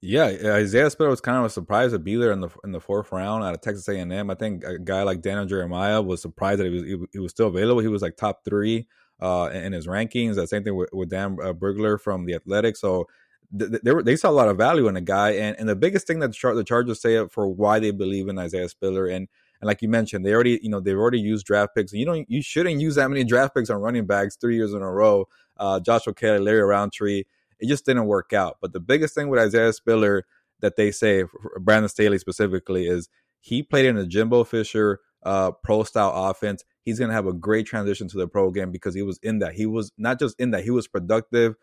Yeah, 0.00 0.52
Isaiah 0.54 0.90
Spiller 0.90 1.10
was 1.10 1.20
kind 1.20 1.38
of 1.38 1.44
a 1.44 1.50
surprise 1.50 1.90
to 1.90 1.98
be 1.98 2.14
there 2.16 2.30
in 2.30 2.40
the 2.40 2.50
in 2.62 2.70
the 2.70 2.80
fourth 2.80 3.10
round 3.10 3.42
out 3.42 3.54
of 3.54 3.60
Texas 3.60 3.88
A 3.88 3.98
and 3.98 4.12
M. 4.12 4.30
I 4.30 4.34
think 4.34 4.62
a 4.62 4.78
guy 4.78 5.02
like 5.02 5.22
Daniel 5.22 5.46
Jeremiah 5.46 6.00
was 6.00 6.22
surprised 6.22 6.60
that 6.60 6.66
he 6.66 6.72
was 6.72 6.82
he, 6.84 6.96
he 7.14 7.18
was 7.18 7.32
still 7.32 7.48
available. 7.48 7.82
He 7.82 7.88
was 7.88 8.02
like 8.02 8.16
top 8.16 8.44
three 8.44 8.86
uh, 9.20 9.50
in 9.52 9.72
his 9.72 9.86
rankings. 9.86 10.36
The 10.36 10.46
same 10.46 10.64
thing 10.64 10.76
with, 10.76 10.90
with 10.92 11.10
Dan 11.10 11.36
uh, 11.42 11.52
Brugler 11.52 12.00
from 12.00 12.26
the 12.26 12.34
Athletic. 12.34 12.76
So 12.76 13.08
th- 13.58 13.80
they, 13.82 13.92
were, 13.92 14.02
they 14.02 14.16
saw 14.16 14.30
a 14.30 14.32
lot 14.32 14.48
of 14.48 14.56
value 14.56 14.88
in 14.88 14.94
the 14.94 15.00
guy. 15.00 15.30
And, 15.30 15.56
and 15.58 15.68
the 15.68 15.76
biggest 15.76 16.06
thing 16.06 16.20
that 16.20 16.28
the, 16.28 16.34
Char- 16.34 16.54
the 16.54 16.64
Chargers 16.64 17.00
say 17.00 17.26
for 17.28 17.48
why 17.48 17.78
they 17.78 17.90
believe 17.90 18.28
in 18.28 18.38
Isaiah 18.38 18.68
Spiller 18.68 19.06
and 19.06 19.28
and 19.60 19.66
like 19.66 19.82
you 19.82 19.88
mentioned, 19.88 20.24
they 20.24 20.32
already, 20.32 20.58
you 20.62 20.70
know, 20.70 20.80
they've 20.80 20.96
already 20.96 21.20
used 21.20 21.46
draft 21.46 21.74
picks. 21.74 21.92
You 21.92 22.04
don't, 22.04 22.30
you 22.30 22.42
shouldn't 22.42 22.80
use 22.80 22.94
that 22.96 23.08
many 23.08 23.24
draft 23.24 23.54
picks 23.54 23.70
on 23.70 23.80
running 23.80 24.06
backs 24.06 24.36
three 24.36 24.56
years 24.56 24.72
in 24.72 24.82
a 24.82 24.90
row. 24.90 25.26
Uh, 25.56 25.80
Joshua 25.80 26.14
Kelley, 26.14 26.38
Larry 26.38 26.62
Rountree, 26.62 27.24
it 27.58 27.66
just 27.66 27.84
didn't 27.84 28.06
work 28.06 28.32
out. 28.32 28.58
But 28.60 28.72
the 28.72 28.80
biggest 28.80 29.14
thing 29.14 29.28
with 29.28 29.40
Isaiah 29.40 29.72
Spiller 29.72 30.24
that 30.60 30.76
they 30.76 30.90
say, 30.90 31.24
Brandon 31.60 31.88
Staley 31.88 32.18
specifically, 32.18 32.86
is 32.86 33.08
he 33.40 33.62
played 33.62 33.86
in 33.86 33.96
a 33.96 34.06
Jimbo 34.06 34.44
Fisher 34.44 35.00
uh, 35.24 35.50
pro 35.50 35.82
style 35.82 36.12
offense 36.14 36.62
he's 36.88 36.98
going 36.98 37.10
to 37.10 37.14
have 37.14 37.26
a 37.26 37.34
great 37.34 37.66
transition 37.66 38.08
to 38.08 38.16
the 38.16 38.26
pro 38.26 38.50
game 38.50 38.70
because 38.70 38.94
he 38.94 39.02
was 39.02 39.18
in 39.22 39.40
that. 39.40 39.52
He 39.52 39.66
was 39.66 39.92
not 39.98 40.18
just 40.18 40.40
in 40.40 40.52
that, 40.52 40.64
he 40.64 40.70
was 40.70 40.88
productive 40.88 41.54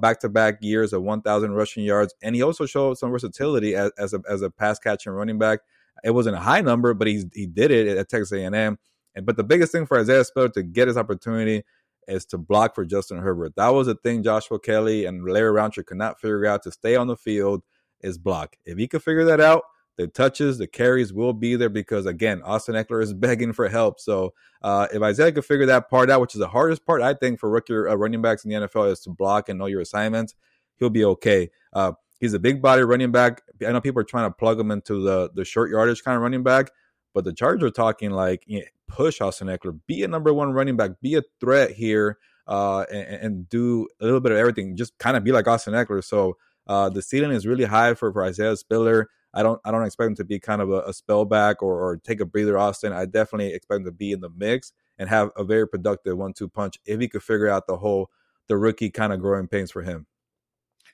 back 0.00 0.20
to 0.20 0.28
back 0.30 0.56
years 0.62 0.94
of 0.94 1.02
1,000 1.02 1.52
rushing 1.52 1.84
yards. 1.84 2.14
And 2.22 2.34
he 2.34 2.42
also 2.42 2.64
showed 2.64 2.96
some 2.96 3.10
versatility 3.10 3.74
as, 3.74 3.92
as, 3.98 4.14
a, 4.14 4.22
as 4.28 4.40
a 4.40 4.48
pass 4.48 4.78
catching 4.78 5.12
running 5.12 5.38
back. 5.38 5.60
It 6.04 6.10
wasn't 6.12 6.36
a 6.36 6.40
high 6.40 6.60
number, 6.60 6.94
but 6.94 7.06
he, 7.06 7.24
he 7.34 7.46
did 7.46 7.70
it 7.70 7.98
at 7.98 8.08
Texas 8.08 8.32
A&M. 8.32 8.78
And, 9.14 9.26
but 9.26 9.36
the 9.36 9.44
biggest 9.44 9.72
thing 9.72 9.86
for 9.86 9.98
Isaiah 9.98 10.24
Spiller 10.24 10.48
to 10.50 10.62
get 10.62 10.88
his 10.88 10.96
opportunity 10.96 11.62
is 12.08 12.24
to 12.26 12.38
block 12.38 12.74
for 12.74 12.84
Justin 12.84 13.18
Herbert. 13.18 13.54
That 13.56 13.68
was 13.68 13.86
the 13.86 13.94
thing 13.94 14.22
Joshua 14.22 14.58
Kelley 14.58 15.04
and 15.04 15.24
Larry 15.24 15.52
Rountree 15.52 15.84
could 15.84 15.98
not 15.98 16.20
figure 16.20 16.46
out 16.46 16.62
to 16.64 16.72
stay 16.72 16.96
on 16.96 17.06
the 17.06 17.16
field 17.16 17.62
is 18.00 18.18
block. 18.18 18.56
If 18.64 18.78
he 18.78 18.88
could 18.88 19.02
figure 19.02 19.24
that 19.24 19.40
out, 19.40 19.62
the 19.96 20.06
touches, 20.06 20.56
the 20.56 20.66
carries 20.66 21.12
will 21.12 21.34
be 21.34 21.56
there 21.56 21.68
because 21.68 22.06
again, 22.06 22.42
Austin 22.42 22.74
Ekeler 22.74 23.02
is 23.02 23.12
begging 23.14 23.52
for 23.52 23.68
help. 23.68 24.00
So 24.00 24.32
uh, 24.62 24.88
if 24.92 25.02
Isaiah 25.02 25.32
could 25.32 25.44
figure 25.44 25.66
that 25.66 25.90
part 25.90 26.10
out, 26.10 26.20
which 26.20 26.34
is 26.34 26.38
the 26.38 26.48
hardest 26.48 26.86
part, 26.86 27.02
I 27.02 27.14
think 27.14 27.38
for 27.38 27.50
rookie 27.50 27.74
uh, 27.74 27.94
running 27.94 28.22
backs 28.22 28.44
in 28.44 28.50
the 28.50 28.66
NFL 28.66 28.90
is 28.90 29.00
to 29.00 29.10
block 29.10 29.48
and 29.48 29.58
know 29.58 29.66
your 29.66 29.82
assignments, 29.82 30.34
he'll 30.78 30.90
be 30.90 31.04
okay. 31.04 31.50
Uh, 31.72 31.92
he's 32.20 32.34
a 32.34 32.38
big 32.38 32.62
body 32.62 32.82
running 32.82 33.10
back. 33.10 33.42
I 33.66 33.72
know 33.72 33.80
people 33.80 34.00
are 34.00 34.04
trying 34.04 34.30
to 34.30 34.34
plug 34.34 34.60
him 34.60 34.70
into 34.70 35.02
the 35.02 35.30
the 35.34 35.44
short 35.44 35.70
yardage 35.70 36.04
kind 36.04 36.16
of 36.16 36.22
running 36.22 36.42
back, 36.42 36.70
but 37.14 37.24
the 37.24 37.32
Chargers 37.32 37.68
are 37.68 37.70
talking 37.72 38.10
like 38.10 38.44
you 38.46 38.60
know, 38.60 38.64
push 38.86 39.20
Austin 39.20 39.48
Ekeler, 39.48 39.78
be 39.86 40.02
a 40.02 40.08
number 40.08 40.32
one 40.32 40.52
running 40.52 40.76
back, 40.76 40.92
be 41.00 41.16
a 41.16 41.22
threat 41.40 41.72
here, 41.72 42.18
uh, 42.46 42.84
and, 42.92 43.08
and, 43.08 43.48
do 43.48 43.88
a 44.00 44.04
little 44.04 44.20
bit 44.20 44.32
of 44.32 44.38
everything. 44.38 44.76
Just 44.76 44.98
kind 44.98 45.16
of 45.16 45.24
be 45.24 45.32
like 45.32 45.46
Austin 45.46 45.74
Ekeler. 45.74 46.02
So 46.02 46.36
uh, 46.66 46.88
the 46.88 47.02
ceiling 47.02 47.32
is 47.32 47.46
really 47.46 47.64
high 47.64 47.94
for, 47.94 48.12
for 48.12 48.24
Isaiah 48.24 48.56
Spiller. 48.56 49.08
I 49.32 49.42
don't 49.42 49.60
I 49.64 49.70
don't 49.70 49.84
expect 49.84 50.08
him 50.08 50.16
to 50.16 50.24
be 50.24 50.38
kind 50.38 50.60
of 50.60 50.70
a, 50.70 50.82
a 50.82 50.92
spell 50.92 51.24
back 51.24 51.62
or, 51.62 51.80
or 51.80 51.96
take 51.96 52.20
a 52.20 52.26
breather, 52.26 52.58
Austin. 52.58 52.92
I 52.92 53.06
definitely 53.06 53.54
expect 53.54 53.80
him 53.80 53.84
to 53.86 53.92
be 53.92 54.12
in 54.12 54.20
the 54.20 54.30
mix 54.30 54.72
and 54.98 55.08
have 55.08 55.30
a 55.36 55.44
very 55.44 55.66
productive 55.66 56.18
one-two 56.18 56.48
punch 56.48 56.78
if 56.84 57.00
he 57.00 57.08
could 57.08 57.22
figure 57.22 57.48
out 57.48 57.66
the 57.66 57.78
whole 57.78 58.10
the 58.48 58.56
rookie 58.56 58.90
kind 58.90 59.12
of 59.12 59.20
growing 59.20 59.46
pains 59.46 59.70
for 59.70 59.82
him. 59.82 60.06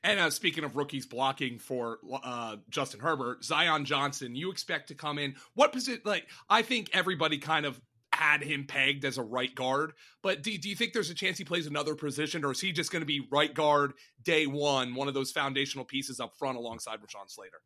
And 0.02 0.20
uh, 0.20 0.30
speaking 0.30 0.64
of 0.64 0.76
rookies 0.76 1.06
blocking 1.06 1.58
for 1.58 1.98
uh, 2.22 2.56
Justin 2.68 3.00
Herbert, 3.00 3.44
Zion 3.44 3.84
Johnson, 3.84 4.36
you 4.36 4.50
expect 4.50 4.88
to 4.88 4.94
come 4.94 5.18
in 5.18 5.34
what 5.54 5.72
position? 5.72 6.00
Like 6.04 6.26
I 6.48 6.62
think 6.62 6.90
everybody 6.92 7.38
kind 7.38 7.66
of 7.66 7.80
had 8.12 8.42
him 8.42 8.64
pegged 8.66 9.04
as 9.04 9.18
a 9.18 9.22
right 9.22 9.54
guard. 9.54 9.92
But 10.22 10.42
do, 10.42 10.56
do 10.56 10.68
you 10.68 10.76
think 10.76 10.92
there's 10.92 11.10
a 11.10 11.14
chance 11.14 11.36
he 11.38 11.44
plays 11.44 11.66
another 11.66 11.94
position, 11.94 12.44
or 12.44 12.52
is 12.52 12.60
he 12.60 12.72
just 12.72 12.90
going 12.90 13.02
to 13.02 13.06
be 13.06 13.26
right 13.30 13.52
guard 13.52 13.92
day 14.22 14.46
one, 14.46 14.94
one 14.94 15.08
of 15.08 15.14
those 15.14 15.32
foundational 15.32 15.84
pieces 15.84 16.18
up 16.18 16.34
front 16.38 16.56
alongside 16.56 17.00
Rashawn 17.00 17.28
Slater? 17.28 17.60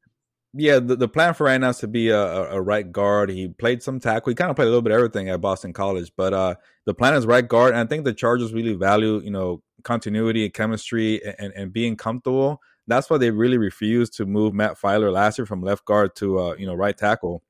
Yeah, 0.53 0.81
the, 0.81 0.97
the 0.97 1.09
plan 1.09 1.35
for 1.35 1.45
right 1.45 1.61
now 1.61 1.69
is 1.69 1.79
to 1.79 1.87
be 1.87 2.09
a, 2.09 2.21
a, 2.21 2.61
right 2.61 2.91
guard. 2.91 3.31
He 3.31 3.47
played 3.47 3.85
some 3.85 4.01
tackle. 4.01 4.31
He 4.31 4.35
kind 4.35 4.51
of 4.51 4.57
played 4.57 4.67
a 4.67 4.71
little 4.71 4.83
bit 4.83 4.91
of 4.91 4.97
everything 4.97 5.29
at 5.29 5.41
Boston 5.41 5.73
College, 5.73 6.11
but 6.17 6.35
uh, 6.35 6.57
the 6.87 6.95
plan 6.95 7.15
is 7.15 7.25
right 7.25 7.47
guard. 7.47 7.71
And 7.71 7.79
I 7.79 7.87
think 7.87 8.05
the 8.05 8.13
Chargers 8.13 8.53
really 8.53 8.75
value, 8.75 9.21
you 9.21 9.31
know, 9.31 9.63
continuity 9.85 10.45
and 10.45 10.53
chemistry 10.55 11.23
and, 11.39 11.53
and 11.55 11.73
being 11.73 11.97
comfortable. 11.97 12.61
That's 12.87 13.09
why 13.09 13.19
they 13.19 13.31
really 13.31 13.59
refused 13.59 14.15
to 14.17 14.27
move 14.27 14.53
Matt 14.53 14.79
Feiler 14.79 15.13
last 15.13 15.39
year 15.39 15.47
from 15.47 15.63
left 15.63 15.85
guard 15.85 16.17
to 16.17 16.41
uh, 16.41 16.55
you 16.55 16.67
know 16.67 16.75
right 16.75 16.97
tackle. 16.97 17.43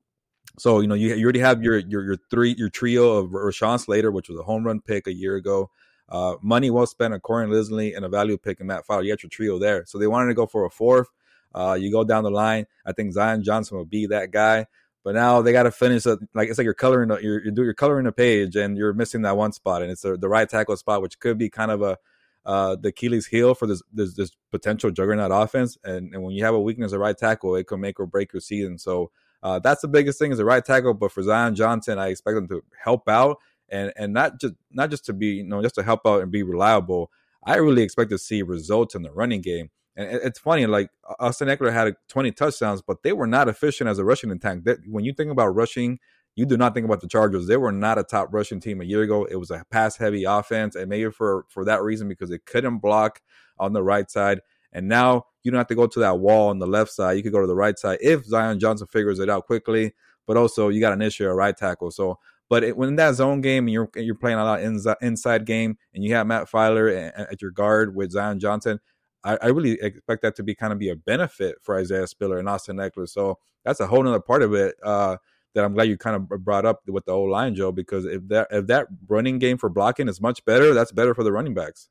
So 0.59 0.81
you 0.81 0.87
know 0.87 0.95
you, 0.95 1.15
you 1.15 1.23
already 1.23 1.39
have 1.39 1.63
your 1.63 1.79
your 1.79 2.03
your 2.03 2.17
three 2.29 2.53
your 2.57 2.69
trio 2.69 3.13
of 3.13 3.31
Rashawn 3.31 3.79
Slater, 3.79 4.11
which 4.11 4.29
was 4.29 4.39
a 4.39 4.43
home 4.43 4.65
run 4.65 4.81
pick 4.81 5.07
a 5.07 5.13
year 5.13 5.35
ago. 5.35 5.71
Uh, 6.09 6.35
money 6.41 6.69
well 6.69 6.85
spent 6.85 7.13
on 7.13 7.19
Corey 7.21 7.47
Linsley 7.47 7.95
and 7.95 8.05
a 8.05 8.09
value 8.09 8.37
pick 8.37 8.59
in 8.59 8.67
Matt 8.67 8.85
Feiler. 8.85 9.03
You 9.03 9.13
got 9.13 9.23
your 9.23 9.29
trio 9.29 9.57
there. 9.57 9.85
So 9.85 9.97
they 9.97 10.07
wanted 10.07 10.27
to 10.27 10.33
go 10.35 10.45
for 10.45 10.65
a 10.65 10.69
fourth. 10.69 11.07
Uh, 11.53 11.77
you 11.79 11.91
go 11.91 12.03
down 12.03 12.23
the 12.23 12.31
line. 12.31 12.65
I 12.85 12.93
think 12.93 13.13
Zion 13.13 13.43
Johnson 13.43 13.77
will 13.77 13.85
be 13.85 14.07
that 14.07 14.31
guy. 14.31 14.67
But 15.03 15.15
now 15.15 15.41
they 15.41 15.51
got 15.51 15.63
to 15.63 15.71
finish 15.71 16.05
it. 16.05 16.19
Like 16.35 16.49
it's 16.49 16.57
like 16.59 16.65
you're 16.65 16.75
coloring, 16.75 17.09
you're 17.09 17.43
you're, 17.43 17.65
you're 17.65 17.73
coloring 17.73 18.05
a 18.05 18.11
page, 18.11 18.55
and 18.55 18.77
you're 18.77 18.93
missing 18.93 19.23
that 19.23 19.35
one 19.35 19.51
spot, 19.51 19.81
and 19.81 19.89
it's 19.89 20.01
the, 20.01 20.15
the 20.15 20.29
right 20.29 20.47
tackle 20.47 20.77
spot, 20.77 21.01
which 21.01 21.19
could 21.19 21.39
be 21.39 21.49
kind 21.49 21.71
of 21.71 21.81
a 21.81 21.97
uh, 22.45 22.75
the 22.75 22.89
Achilles 22.89 23.27
heel 23.27 23.53
for 23.53 23.67
this, 23.67 23.83
this, 23.93 24.15
this 24.15 24.31
potential 24.51 24.89
juggernaut 24.89 25.31
offense. 25.31 25.77
And, 25.83 26.13
and 26.13 26.23
when 26.23 26.33
you 26.33 26.43
have 26.43 26.55
a 26.55 26.59
weakness 26.59 26.91
at 26.91 26.99
right 26.99 27.15
tackle, 27.15 27.55
it 27.55 27.67
can 27.67 27.79
make 27.79 27.99
or 27.99 28.07
break 28.07 28.33
your 28.33 28.41
season. 28.41 28.79
So 28.79 29.11
uh, 29.43 29.59
that's 29.59 29.81
the 29.81 29.87
biggest 29.87 30.17
thing 30.17 30.31
is 30.31 30.39
the 30.39 30.45
right 30.45 30.65
tackle. 30.65 30.95
But 30.95 31.11
for 31.11 31.21
Zion 31.21 31.55
Johnson, 31.55 31.99
I 31.99 32.07
expect 32.07 32.37
him 32.37 32.47
to 32.47 32.63
help 32.83 33.07
out 33.07 33.37
and 33.71 33.91
and 33.95 34.13
not 34.13 34.39
just 34.39 34.53
not 34.69 34.89
just 34.91 35.05
to 35.05 35.13
be 35.13 35.27
you 35.27 35.43
know 35.43 35.61
just 35.61 35.75
to 35.75 35.83
help 35.83 36.01
out 36.05 36.21
and 36.21 36.31
be 36.31 36.43
reliable. 36.43 37.09
I 37.43 37.55
really 37.55 37.81
expect 37.81 38.11
to 38.11 38.19
see 38.19 38.43
results 38.43 38.93
in 38.93 39.01
the 39.01 39.11
running 39.11 39.41
game. 39.41 39.71
And 40.01 40.19
it's 40.23 40.39
funny, 40.39 40.65
like 40.65 40.89
Austin 41.19 41.47
Ekeler 41.47 41.71
had 41.73 41.95
20 42.09 42.31
touchdowns, 42.31 42.81
but 42.81 43.03
they 43.03 43.13
were 43.13 43.27
not 43.27 43.47
efficient 43.47 43.89
as 43.89 43.99
a 43.99 44.05
rushing 44.05 44.31
attack. 44.31 44.59
When 44.87 45.05
you 45.05 45.13
think 45.13 45.31
about 45.31 45.55
rushing 45.55 45.99
you 46.35 46.45
do 46.45 46.57
not 46.57 46.73
think 46.73 46.85
about 46.85 47.01
the 47.01 47.07
Chargers. 47.07 47.47
They 47.47 47.57
were 47.57 47.71
not 47.71 47.97
a 47.97 48.03
top 48.03 48.29
rushing 48.33 48.59
team 48.59 48.81
a 48.81 48.85
year 48.85 49.01
ago. 49.01 49.25
It 49.25 49.35
was 49.35 49.51
a 49.51 49.65
pass 49.69 49.97
heavy 49.97 50.23
offense, 50.23 50.75
and 50.75 50.89
maybe 50.89 51.11
for 51.11 51.45
for 51.49 51.65
that 51.65 51.81
reason 51.81 52.07
because 52.07 52.31
it 52.31 52.45
couldn't 52.45 52.79
block 52.79 53.21
on 53.59 53.73
the 53.73 53.83
right 53.83 54.09
side. 54.09 54.39
And 54.71 54.87
now 54.87 55.25
you 55.43 55.51
don't 55.51 55.57
have 55.57 55.67
to 55.67 55.75
go 55.75 55.87
to 55.87 55.99
that 55.99 56.19
wall 56.19 56.49
on 56.49 56.59
the 56.59 56.67
left 56.67 56.91
side. 56.91 57.17
You 57.17 57.23
could 57.23 57.33
go 57.33 57.41
to 57.41 57.47
the 57.47 57.55
right 57.55 57.77
side 57.77 57.97
if 58.01 58.25
Zion 58.25 58.59
Johnson 58.59 58.87
figures 58.87 59.19
it 59.19 59.29
out 59.29 59.45
quickly. 59.45 59.93
But 60.25 60.37
also 60.37 60.69
you 60.69 60.79
got 60.79 60.93
an 60.93 61.01
issue 61.01 61.27
at 61.27 61.35
right 61.35 61.57
tackle. 61.57 61.91
So, 61.91 62.17
but 62.47 62.63
it, 62.63 62.77
when 62.77 62.95
that 62.95 63.15
zone 63.15 63.41
game 63.41 63.65
and 63.65 63.73
you're 63.73 63.89
you're 63.95 64.15
playing 64.15 64.37
a 64.37 64.45
lot 64.45 64.61
inside, 64.61 65.45
game, 65.45 65.77
and 65.93 66.03
you 66.03 66.13
have 66.13 66.27
Matt 66.27 66.49
Feiler 66.49 66.95
eh, 66.95 67.11
eh, 67.13 67.25
at 67.31 67.41
your 67.41 67.51
guard 67.51 67.93
with 67.93 68.11
Zion 68.11 68.39
Johnson, 68.39 68.79
I, 69.23 69.37
I, 69.41 69.47
really 69.47 69.79
expect 69.81 70.21
that 70.23 70.35
to 70.37 70.43
be 70.43 70.55
kind 70.55 70.73
of 70.73 70.79
be 70.79 70.89
a 70.89 70.95
benefit 70.95 71.57
for 71.61 71.77
Isaiah 71.77 72.07
Spiller 72.07 72.37
and 72.37 72.49
Austin 72.49 72.77
Ekeler. 72.77 73.07
So 73.07 73.37
that's 73.63 73.79
a 73.79 73.87
whole 73.87 74.07
other 74.07 74.19
part 74.19 74.41
of 74.41 74.53
it. 74.53 74.75
Uh, 74.83 75.17
that 75.53 75.65
I'm 75.65 75.73
glad 75.73 75.89
you 75.89 75.97
kind 75.97 76.15
of 76.15 76.29
brought 76.43 76.65
up 76.65 76.87
with 76.87 77.05
the 77.05 77.11
old 77.11 77.29
line, 77.29 77.55
Joe, 77.55 77.71
because 77.71 78.05
if 78.05 78.27
that 78.29 78.47
if 78.51 78.67
that 78.67 78.87
running 79.07 79.37
game 79.39 79.57
for 79.57 79.69
blocking 79.69 80.07
is 80.07 80.21
much 80.21 80.43
better, 80.45 80.73
that's 80.73 80.91
better 80.91 81.13
for 81.13 81.23
the 81.23 81.31
running 81.31 81.53
backs. 81.53 81.89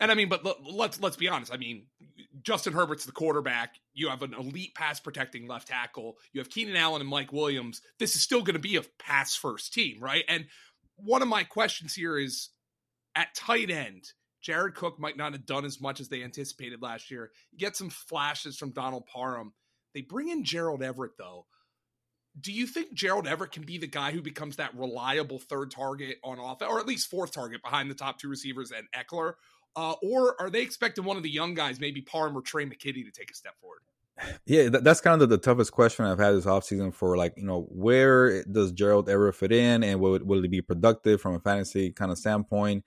And 0.00 0.12
I 0.12 0.14
mean, 0.14 0.28
but 0.28 0.46
let's 0.64 1.00
let's 1.00 1.16
be 1.16 1.28
honest. 1.28 1.52
I 1.52 1.56
mean, 1.56 1.86
Justin 2.42 2.72
Herbert's 2.72 3.04
the 3.04 3.12
quarterback. 3.12 3.74
You 3.94 4.08
have 4.08 4.22
an 4.22 4.34
elite 4.34 4.74
pass 4.74 5.00
protecting 5.00 5.48
left 5.48 5.68
tackle. 5.68 6.18
You 6.32 6.40
have 6.40 6.50
Keenan 6.50 6.76
Allen 6.76 7.00
and 7.00 7.10
Mike 7.10 7.32
Williams. 7.32 7.82
This 7.98 8.14
is 8.14 8.22
still 8.22 8.42
going 8.42 8.54
to 8.54 8.60
be 8.60 8.76
a 8.76 8.82
pass 9.00 9.34
first 9.34 9.74
team, 9.74 9.98
right? 10.00 10.24
And 10.28 10.46
one 10.96 11.22
of 11.22 11.28
my 11.28 11.42
questions 11.42 11.94
here 11.94 12.16
is 12.16 12.50
at 13.16 13.34
tight 13.34 13.70
end, 13.70 14.12
Jared 14.40 14.74
Cook 14.74 14.98
might 14.98 15.16
not 15.16 15.32
have 15.32 15.46
done 15.46 15.64
as 15.64 15.80
much 15.80 16.00
as 16.00 16.08
they 16.08 16.22
anticipated 16.22 16.80
last 16.80 17.10
year. 17.10 17.30
You 17.50 17.58
get 17.58 17.76
some 17.76 17.90
flashes 17.90 18.56
from 18.56 18.70
Donald 18.70 19.06
Parham. 19.06 19.52
They 19.94 20.02
bring 20.02 20.28
in 20.28 20.44
Gerald 20.44 20.82
Everett 20.82 21.12
though 21.18 21.46
do 22.40 22.52
you 22.52 22.66
think 22.66 22.92
Gerald 22.92 23.26
Everett 23.26 23.52
can 23.52 23.64
be 23.64 23.78
the 23.78 23.86
guy 23.86 24.12
who 24.12 24.22
becomes 24.22 24.56
that 24.56 24.74
reliable 24.76 25.38
third 25.38 25.70
target 25.70 26.18
on 26.22 26.38
offense, 26.38 26.70
or 26.70 26.78
at 26.78 26.86
least 26.86 27.10
fourth 27.10 27.32
target 27.32 27.62
behind 27.62 27.90
the 27.90 27.94
top 27.94 28.18
two 28.18 28.28
receivers 28.28 28.70
and 28.70 28.86
Ekeler? 28.94 29.34
Uh, 29.76 29.94
or 30.02 30.40
are 30.40 30.50
they 30.50 30.62
expecting 30.62 31.04
one 31.04 31.16
of 31.16 31.22
the 31.22 31.30
young 31.30 31.54
guys, 31.54 31.78
maybe 31.80 32.00
Parham 32.00 32.36
or 32.36 32.42
Tre' 32.42 32.64
McKitty, 32.64 33.04
to 33.04 33.10
take 33.12 33.30
a 33.30 33.34
step 33.34 33.54
forward? 33.60 33.80
Yeah, 34.46 34.68
that's 34.68 35.00
kind 35.00 35.22
of 35.22 35.28
the, 35.28 35.38
toughest 35.38 35.70
question 35.70 36.04
I've 36.04 36.18
had 36.18 36.34
this 36.34 36.44
offseason 36.44 36.92
for 36.92 37.16
like, 37.16 37.34
you 37.36 37.44
know, 37.44 37.68
where 37.70 38.42
does 38.44 38.72
Gerald 38.72 39.08
Everett 39.08 39.36
fit 39.36 39.52
in 39.52 39.84
and 39.84 40.00
will, 40.00 40.18
will 40.24 40.42
he 40.42 40.48
be 40.48 40.60
productive 40.60 41.20
from 41.20 41.36
a 41.36 41.40
fantasy 41.40 41.92
kind 41.92 42.10
of 42.10 42.18
standpoint? 42.18 42.84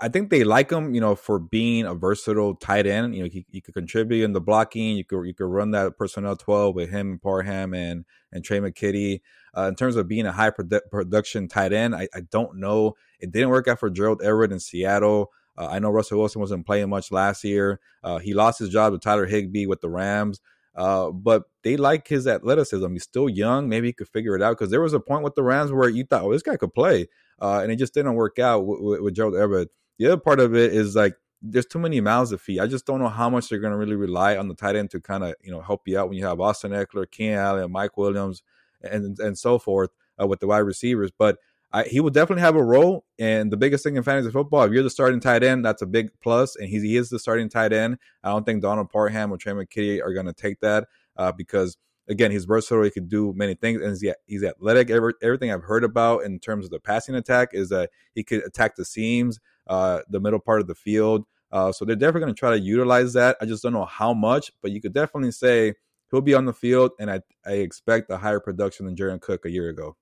I 0.00 0.08
think 0.08 0.30
they 0.30 0.44
like 0.44 0.70
him, 0.70 0.94
you 0.94 1.00
know, 1.00 1.14
for 1.14 1.38
being 1.38 1.84
a 1.84 1.94
versatile 1.94 2.54
tight 2.54 2.86
end. 2.86 3.14
You 3.14 3.24
know, 3.24 3.28
he, 3.28 3.44
he 3.50 3.60
could 3.60 3.74
contribute 3.74 4.24
in 4.24 4.32
the 4.32 4.40
blocking. 4.40 4.96
You 4.96 5.04
could 5.04 5.24
you 5.24 5.34
could 5.34 5.44
run 5.46 5.72
that 5.72 5.98
personnel 5.98 6.36
twelve 6.36 6.74
with 6.74 6.90
him 6.90 7.10
and 7.12 7.22
Parham 7.22 7.74
and 7.74 8.04
and 8.32 8.44
Tre' 8.44 8.56
McKitty. 8.56 9.20
Uh, 9.56 9.62
in 9.62 9.74
terms 9.74 9.96
of 9.96 10.08
being 10.08 10.26
a 10.26 10.32
high 10.32 10.50
produ- 10.50 10.88
production 10.90 11.48
tight 11.48 11.72
end, 11.72 11.94
I, 11.94 12.08
I 12.14 12.20
don't 12.20 12.56
know. 12.56 12.94
It 13.18 13.32
didn't 13.32 13.50
work 13.50 13.68
out 13.68 13.80
for 13.80 13.90
Gerald 13.90 14.22
Everett 14.22 14.52
in 14.52 14.60
Seattle. 14.60 15.30
Uh, 15.58 15.66
I 15.66 15.78
know 15.80 15.90
Russell 15.90 16.20
Wilson 16.20 16.40
wasn't 16.40 16.64
playing 16.64 16.88
much 16.88 17.12
last 17.12 17.44
year. 17.44 17.80
Uh, 18.02 18.18
he 18.18 18.32
lost 18.32 18.60
his 18.60 18.70
job 18.70 18.92
to 18.92 18.98
Tyler 18.98 19.26
Higbee 19.26 19.66
with 19.66 19.80
the 19.80 19.90
Rams. 19.90 20.40
Uh, 20.74 21.10
but 21.10 21.42
they 21.62 21.76
like 21.76 22.06
his 22.06 22.26
athleticism. 22.26 22.90
He's 22.92 23.02
still 23.02 23.28
young. 23.28 23.68
Maybe 23.68 23.88
he 23.88 23.92
could 23.92 24.08
figure 24.08 24.36
it 24.36 24.42
out 24.42 24.56
because 24.56 24.70
there 24.70 24.80
was 24.80 24.94
a 24.94 25.00
point 25.00 25.24
with 25.24 25.34
the 25.34 25.42
Rams 25.42 25.72
where 25.72 25.88
you 25.88 26.04
thought, 26.04 26.22
oh, 26.22 26.32
this 26.32 26.42
guy 26.42 26.56
could 26.56 26.72
play. 26.72 27.08
Uh, 27.42 27.60
and 27.62 27.72
it 27.72 27.76
just 27.76 27.92
didn't 27.92 28.14
work 28.14 28.38
out 28.38 28.64
with, 28.64 28.80
with, 28.80 29.00
with 29.00 29.14
Gerald 29.14 29.34
Everett. 29.34 29.68
The 30.00 30.06
other 30.06 30.16
part 30.16 30.40
of 30.40 30.56
it 30.56 30.72
is 30.72 30.96
like 30.96 31.14
there's 31.42 31.66
too 31.66 31.78
many 31.78 32.00
mouths 32.00 32.30
to 32.30 32.38
feed. 32.38 32.60
I 32.60 32.66
just 32.66 32.86
don't 32.86 33.00
know 33.00 33.08
how 33.08 33.28
much 33.28 33.50
they're 33.50 33.58
going 33.58 33.72
to 33.72 33.76
really 33.76 33.96
rely 33.96 34.34
on 34.34 34.48
the 34.48 34.54
tight 34.54 34.74
end 34.74 34.90
to 34.92 35.00
kind 35.00 35.22
of 35.22 35.34
you 35.42 35.50
know 35.50 35.60
help 35.60 35.82
you 35.86 35.98
out 35.98 36.08
when 36.08 36.16
you 36.16 36.24
have 36.24 36.40
Austin 36.40 36.72
Ekeler, 36.72 37.08
Keenan 37.10 37.38
Allen, 37.38 37.70
Mike 37.70 37.98
Williams, 37.98 38.42
and 38.80 39.18
and 39.18 39.36
so 39.36 39.58
forth 39.58 39.90
uh, 40.18 40.26
with 40.26 40.40
the 40.40 40.46
wide 40.46 40.60
receivers. 40.60 41.10
But 41.10 41.36
I, 41.70 41.84
he 41.84 42.00
will 42.00 42.08
definitely 42.08 42.40
have 42.40 42.56
a 42.56 42.64
role. 42.64 43.04
And 43.18 43.52
the 43.52 43.58
biggest 43.58 43.84
thing 43.84 43.96
in 43.96 44.02
fantasy 44.02 44.30
football, 44.30 44.62
if 44.62 44.72
you're 44.72 44.82
the 44.82 44.88
starting 44.88 45.20
tight 45.20 45.42
end, 45.42 45.66
that's 45.66 45.82
a 45.82 45.86
big 45.86 46.10
plus. 46.22 46.56
And 46.56 46.66
he, 46.66 46.80
he 46.80 46.96
is 46.96 47.10
the 47.10 47.18
starting 47.18 47.50
tight 47.50 47.74
end. 47.74 47.98
I 48.24 48.30
don't 48.30 48.46
think 48.46 48.62
Donald 48.62 48.88
Parham 48.88 49.30
or 49.30 49.36
Tre' 49.36 49.52
McKitty 49.52 50.02
are 50.02 50.14
going 50.14 50.26
to 50.26 50.32
take 50.32 50.60
that 50.60 50.88
uh, 51.16 51.30
because 51.30 51.76
again, 52.10 52.30
he's 52.30 52.44
versatile. 52.44 52.82
He 52.82 52.90
can 52.90 53.08
do 53.08 53.32
many 53.34 53.54
things, 53.54 53.80
and 53.80 54.14
he's, 54.26 54.42
athletic. 54.44 54.90
Every, 54.90 55.14
everything 55.22 55.52
I've 55.52 55.62
heard 55.62 55.84
about 55.84 56.24
in 56.24 56.38
terms 56.40 56.64
of 56.64 56.70
the 56.70 56.80
passing 56.80 57.14
attack 57.14 57.50
is 57.52 57.70
that 57.70 57.90
he 58.14 58.24
could 58.24 58.44
attack 58.44 58.74
the 58.76 58.84
seams, 58.84 59.38
uh, 59.68 60.00
the 60.10 60.20
middle 60.20 60.40
part 60.40 60.60
of 60.60 60.66
the 60.66 60.74
field. 60.74 61.24
Uh, 61.52 61.72
so 61.72 61.84
they're 61.84 61.96
definitely 61.96 62.22
going 62.22 62.34
to 62.34 62.38
try 62.38 62.50
to 62.50 62.60
utilize 62.60 63.12
that. 63.14 63.36
I 63.40 63.46
just 63.46 63.62
don't 63.62 63.72
know 63.72 63.84
how 63.84 64.12
much, 64.12 64.52
but 64.60 64.72
you 64.72 64.80
could 64.80 64.92
definitely 64.92 65.30
say 65.30 65.74
he'll 66.10 66.20
be 66.20 66.34
on 66.34 66.44
the 66.44 66.52
field, 66.52 66.92
and 66.98 67.10
I, 67.10 67.20
I 67.46 67.52
expect 67.52 68.10
a 68.10 68.18
higher 68.18 68.40
production 68.40 68.86
than 68.86 68.96
Jared 68.96 69.20
Cook 69.20 69.46
a 69.46 69.50
year 69.50 69.68
ago. 69.68 69.96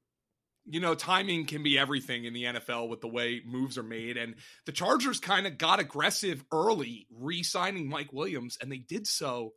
You 0.71 0.81
know, 0.81 0.95
timing 0.95 1.47
can 1.47 1.63
be 1.63 1.79
everything 1.79 2.25
in 2.25 2.35
the 2.35 2.45
NFL 2.45 2.91
with 2.91 3.01
the 3.01 3.09
way 3.09 3.41
moves 3.47 3.79
are 3.79 3.83
made. 3.83 4.19
And 4.19 4.35
the 4.67 4.73
Chargers 4.73 5.19
kind 5.19 5.47
of 5.47 5.57
got 5.57 5.81
aggressive 5.81 6.45
early, 6.53 7.07
re 7.11 7.43
signing 7.43 7.89
Mike 7.89 8.13
Williams, 8.13 8.59
and 8.61 8.71
they 8.71 8.77
did 8.77 9.07
so 9.07 9.53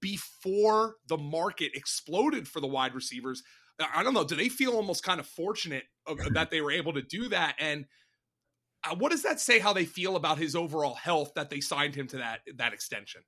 before 0.00 0.96
the 1.08 1.18
market 1.18 1.72
exploded 1.74 2.48
for 2.48 2.60
the 2.60 2.66
wide 2.66 2.94
receivers. 2.94 3.42
I 3.94 4.02
don't 4.02 4.14
know. 4.14 4.24
Do 4.24 4.36
they 4.36 4.48
feel 4.48 4.72
almost 4.72 5.02
kind 5.02 5.18
of 5.18 5.26
fortunate 5.26 5.84
that 6.30 6.50
they 6.50 6.60
were 6.60 6.70
able 6.70 6.92
to 6.92 7.02
do 7.02 7.28
that? 7.30 7.56
And 7.58 7.86
uh, 8.88 8.94
what 8.96 9.10
does 9.10 9.22
that 9.22 9.40
say 9.40 9.58
how 9.58 9.72
they 9.72 9.84
feel 9.84 10.16
about 10.16 10.38
his 10.38 10.54
overall 10.54 10.94
health 10.94 11.32
that 11.34 11.50
they 11.50 11.60
signed 11.60 11.94
him 11.94 12.06
to 12.08 12.18
that 12.18 12.40
that 12.56 12.72
extension? 12.72 13.22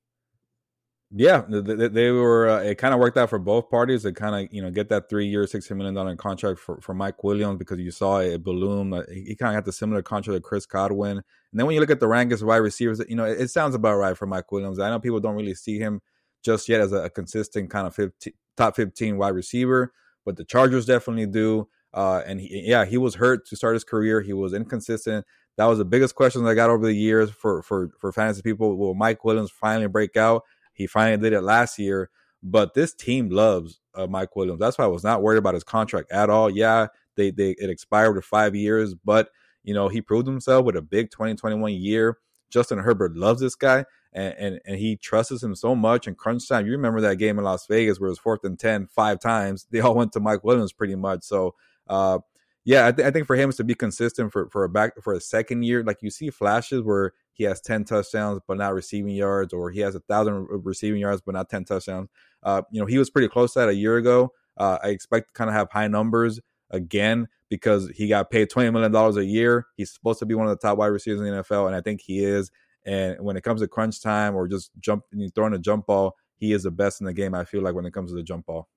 Yeah, 1.13 1.45
they, 1.49 1.89
they 1.89 2.11
were. 2.11 2.49
Uh, 2.49 2.63
it 2.63 2.79
kind 2.79 2.93
of 2.93 2.99
worked 2.99 3.17
out 3.17 3.31
for 3.31 3.39
both 3.39 3.71
parties. 3.71 4.03
They 4.03 4.11
kind 4.11 4.35
of, 4.35 4.53
you 4.53 4.61
know, 4.61 4.73
get 4.73 4.89
that 4.89 5.09
three 5.09 5.27
year, 5.27 5.47
sixty 5.47 5.73
million 5.73 5.95
dollar 5.95 6.17
contract 6.17 6.59
for, 6.59 6.81
for 6.81 6.95
Mike 6.95 7.23
Williams 7.23 7.59
because 7.59 7.79
you 7.79 7.93
saw 7.93 8.19
it 8.19 8.43
balloon. 8.43 8.93
Uh, 8.93 9.05
he, 9.09 9.37
kind 9.37 9.51
of 9.51 9.55
had 9.55 9.65
the 9.65 9.73
similar 9.73 10.03
contract 10.03 10.37
to 10.37 10.41
Chris 10.41 10.67
Godwin. 10.67 11.19
And 11.19 11.25
then 11.53 11.65
when 11.65 11.75
you 11.75 11.81
look 11.81 11.91
at 11.91 12.01
the 12.01 12.07
rankings 12.07 12.43
of 12.43 12.49
wide 12.49 12.57
receivers, 12.57 13.01
you 13.09 13.15
know, 13.15 13.25
it, 13.25 13.41
it, 13.41 13.51
sounds 13.51 13.77
about 13.77 13.97
right 13.99 14.17
for 14.17 14.27
Mike 14.27 14.51
Williams. 14.51 14.81
I 14.81 14.91
know 14.91 14.99
people 14.99 15.21
don't 15.21 15.37
really 15.37 15.55
see 15.55 15.79
him 15.79 16.01
just 16.43 16.69
yet 16.69 16.81
as 16.81 16.93
a, 16.93 17.05
a 17.05 17.11
consistent 17.11 17.71
kind 17.71 17.87
of 17.87 17.95
15, 17.95 18.33
top 18.57 18.77
15 18.77 19.19
wide 19.19 19.35
receiver, 19.35 19.93
but 20.25 20.37
the 20.37 20.45
Chargers 20.45 20.87
definitely 20.87 21.27
do. 21.27 21.69
Uh, 21.95 22.23
and 22.27 22.41
he, 22.41 22.65
yeah, 22.67 22.85
he 22.85 22.99
was 22.99 23.15
hurt 23.15 23.47
to 23.49 23.57
start 23.57 23.75
his 23.75 23.85
career. 23.85 24.21
He 24.21 24.33
was 24.33 24.53
inconsistent. 24.53 25.25
That 25.57 25.65
was 25.65 25.79
the 25.79 25.85
biggest 25.85 26.15
question 26.15 26.47
I 26.47 26.55
got 26.55 26.69
over 26.69 26.85
the 26.85 26.93
years 26.93 27.31
for 27.31 27.63
for 27.63 27.91
for 27.99 28.13
fantasy 28.13 28.43
people. 28.43 28.77
Will 28.77 28.95
Mike 28.95 29.25
Williams 29.25 29.51
finally 29.51 29.87
break 29.87 30.17
out? 30.17 30.43
He 30.75 30.87
finally 30.87 31.17
did 31.17 31.33
it 31.33 31.41
last 31.41 31.79
year. 31.79 32.11
But 32.43 32.75
this 32.75 32.93
team 32.93 33.31
loves 33.31 33.81
uh, 33.95 34.07
Mike 34.07 34.37
Williams. 34.37 34.61
That's 34.61 34.77
why 34.77 34.85
I 34.85 34.89
was 34.89 35.03
not 35.03 35.23
worried 35.23 35.39
about 35.39 35.55
his 35.55 35.65
contract 35.65 36.13
at 36.13 36.29
all. 36.29 36.51
Yeah, 36.51 36.89
they 37.17 37.31
they 37.31 37.53
it 37.53 37.71
expired 37.71 38.15
with 38.15 38.25
five 38.25 38.55
years, 38.55 38.95
but 38.95 39.31
you 39.65 39.73
know 39.75 39.89
he 39.89 40.03
proved 40.03 40.27
himself 40.27 40.65
with 40.67 40.77
a 40.77 40.83
big 40.83 41.11
2021 41.11 41.73
year. 41.73 42.19
Justin 42.51 42.79
Herbert 42.79 43.17
loves 43.17 43.41
this 43.41 43.55
guy, 43.55 43.85
and, 44.17 44.35
and, 44.39 44.61
and 44.65 44.79
he 44.79 44.97
trusts 44.97 45.43
him 45.43 45.55
so 45.55 45.77
much. 45.77 46.07
And 46.07 46.17
crunch 46.17 46.49
time, 46.49 46.67
you 46.67 46.73
remember 46.73 47.03
that 47.03 47.17
game 47.17 47.39
in 47.39 47.45
Las 47.45 47.67
Vegas 47.67 48.01
where 48.01 48.09
it 48.09 48.13
was 48.13 48.19
fourth 48.19 48.45
and 48.45 48.59
10 48.59 48.89
five 48.89 49.21
times. 49.21 49.67
They 49.71 49.81
all 49.81 49.95
went 49.95 50.13
to 50.13 50.21
Mike 50.21 50.43
Williams 50.43 50.73
pretty 50.73 50.97
much. 50.97 51.23
So, 51.23 51.55
uh, 51.87 52.19
yeah, 52.65 52.89
I, 52.89 52.93
th- 52.93 53.07
I 53.07 53.11
think 53.13 53.27
for 53.27 53.37
him 53.37 53.53
to 53.53 53.63
be 53.63 53.75
consistent 53.77 54.33
for 54.33 54.49
for 54.51 54.65
a 54.65 54.69
back 54.69 55.01
for 55.01 55.13
a 55.13 55.21
second 55.21 55.63
year. 55.63 55.85
Like 55.85 55.99
you 56.03 56.11
see 56.11 56.31
flashes 56.31 56.83
where 56.83 57.13
he 57.33 57.45
has 57.45 57.61
ten 57.61 57.85
touchdowns 57.85 58.41
but 58.49 58.57
not 58.57 58.75
receiving 58.75 59.15
yards, 59.15 59.53
or 59.53 59.71
he 59.71 59.79
has 59.81 59.95
a 59.95 60.01
thousand 60.01 60.49
receiving 60.51 61.01
yards 61.01 61.23
but 61.25 61.37
not 61.37 61.49
ten 61.49 61.65
touchdowns. 61.65 62.09
Uh, 62.43 62.63
you 62.73 62.81
know, 62.81 62.87
he 62.87 62.99
was 62.99 63.09
pretty 63.09 63.29
close 63.29 63.53
to 63.53 63.61
that 63.61 63.69
a 63.69 63.75
year 63.75 63.99
ago. 63.99 64.33
Uh, 64.57 64.79
I 64.83 64.89
expect 64.89 65.29
to 65.29 65.33
kind 65.35 65.49
of 65.49 65.55
have 65.55 65.71
high 65.71 65.87
numbers 65.87 66.41
again 66.71 67.29
because 67.51 67.89
he 67.91 68.09
got 68.09 68.31
paid 68.31 68.51
twenty 68.51 68.69
million 68.71 68.91
dollars 68.91 69.17
a 69.17 69.25
year. 69.25 69.67
He's 69.77 69.93
supposed 69.93 70.19
to 70.19 70.27
be 70.27 70.35
one 70.35 70.49
of 70.49 70.59
the 70.59 70.67
top 70.67 70.77
wide 70.77 70.87
receivers 70.87 71.21
in 71.21 71.27
the 71.27 71.43
NFL, 71.45 71.69
and 71.69 71.77
I 71.77 71.83
think 71.83 72.01
he 72.01 72.25
is. 72.25 72.51
And 72.87 73.17
when 73.21 73.37
it 73.37 73.43
comes 73.43 73.61
to 73.61 73.69
crunch 73.69 74.01
time 74.01 74.37
or 74.37 74.47
just 74.47 74.71
jump 74.79 75.05
throwing 75.35 75.55
a 75.55 75.59
jump 75.59 75.87
ball, 75.87 76.15
he 76.37 76.53
is 76.53 76.63
the 76.63 76.71
best 76.71 77.01
in 77.01 77.07
the 77.07 77.13
game. 77.13 77.35
I 77.35 77.45
feel 77.45 77.63
like 77.63 77.75
when 77.75 77.85
it 77.85 77.93
comes 77.93 78.13
to 78.13 78.17
the 78.17 78.23
jump 78.23 78.47
ball. 78.47 78.69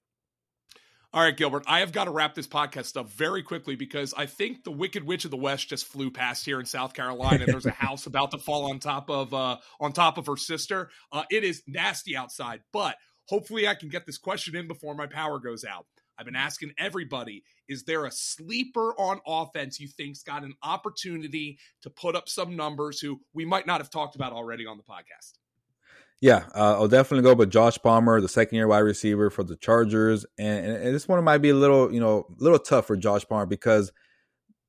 All 1.11 1.23
right, 1.23 1.35
Gilbert, 1.35 1.63
I 1.65 1.79
have 1.79 1.91
got 1.91 2.05
to 2.05 2.11
wrap 2.11 2.35
this 2.35 2.47
podcast 2.47 2.95
up 2.95 3.09
very 3.09 3.41
quickly 3.41 3.75
because 3.75 4.13
I 4.15 4.27
think 4.27 4.63
the 4.63 4.71
Wicked 4.71 5.03
Witch 5.03 5.25
of 5.25 5.31
the 5.31 5.37
West 5.37 5.67
just 5.67 5.87
flew 5.87 6.11
past 6.11 6.45
here 6.45 6.59
in 6.59 6.67
South 6.67 6.93
Carolina. 6.93 7.47
There's 7.47 7.65
a 7.65 7.71
house 7.85 8.05
about 8.05 8.31
to 8.31 8.37
fall 8.37 8.69
on 8.69 8.77
top 8.77 9.09
of 9.09 9.33
uh, 9.33 9.57
on 9.79 9.91
top 9.91 10.19
of 10.19 10.27
her 10.27 10.37
sister. 10.37 10.91
Uh, 11.11 11.23
it 11.31 11.43
is 11.43 11.63
nasty 11.65 12.15
outside, 12.15 12.61
but 12.71 12.95
hopefully 13.27 13.67
I 13.67 13.73
can 13.73 13.89
get 13.89 14.05
this 14.05 14.19
question 14.19 14.55
in 14.55 14.67
before 14.67 14.93
my 14.93 15.07
power 15.07 15.39
goes 15.39 15.65
out. 15.65 15.87
I've 16.19 16.25
been 16.25 16.35
asking 16.35 16.73
everybody: 16.77 17.43
Is 17.69 17.83
there 17.83 18.05
a 18.05 18.11
sleeper 18.11 18.93
on 18.99 19.21
offense 19.25 19.79
you 19.79 19.88
think's 19.88 20.21
got 20.21 20.43
an 20.43 20.53
opportunity 20.61 21.57
to 21.83 21.89
put 21.89 22.15
up 22.15 22.27
some 22.27 22.55
numbers 22.57 22.99
who 22.99 23.21
we 23.33 23.45
might 23.45 23.65
not 23.65 23.79
have 23.79 23.89
talked 23.89 24.15
about 24.15 24.33
already 24.33 24.65
on 24.65 24.77
the 24.77 24.83
podcast? 24.83 25.38
Yeah, 26.21 26.43
uh, 26.53 26.73
I'll 26.73 26.89
definitely 26.89 27.23
go 27.23 27.33
with 27.33 27.49
Josh 27.49 27.77
Palmer, 27.77 28.19
the 28.19 28.27
second 28.27 28.57
year 28.57 28.67
wide 28.67 28.79
receiver 28.79 29.29
for 29.29 29.43
the 29.43 29.55
Chargers, 29.55 30.25
and, 30.38 30.65
and, 30.65 30.93
this 30.93 31.07
one 31.07 31.23
might 31.23 31.38
be 31.38 31.47
a 31.47 31.55
little, 31.55 31.93
you 31.93 32.01
know, 32.01 32.25
a 32.29 32.43
little 32.43 32.59
tough 32.59 32.88
for 32.88 32.97
Josh 32.97 33.25
Palmer 33.25 33.45
because 33.45 33.93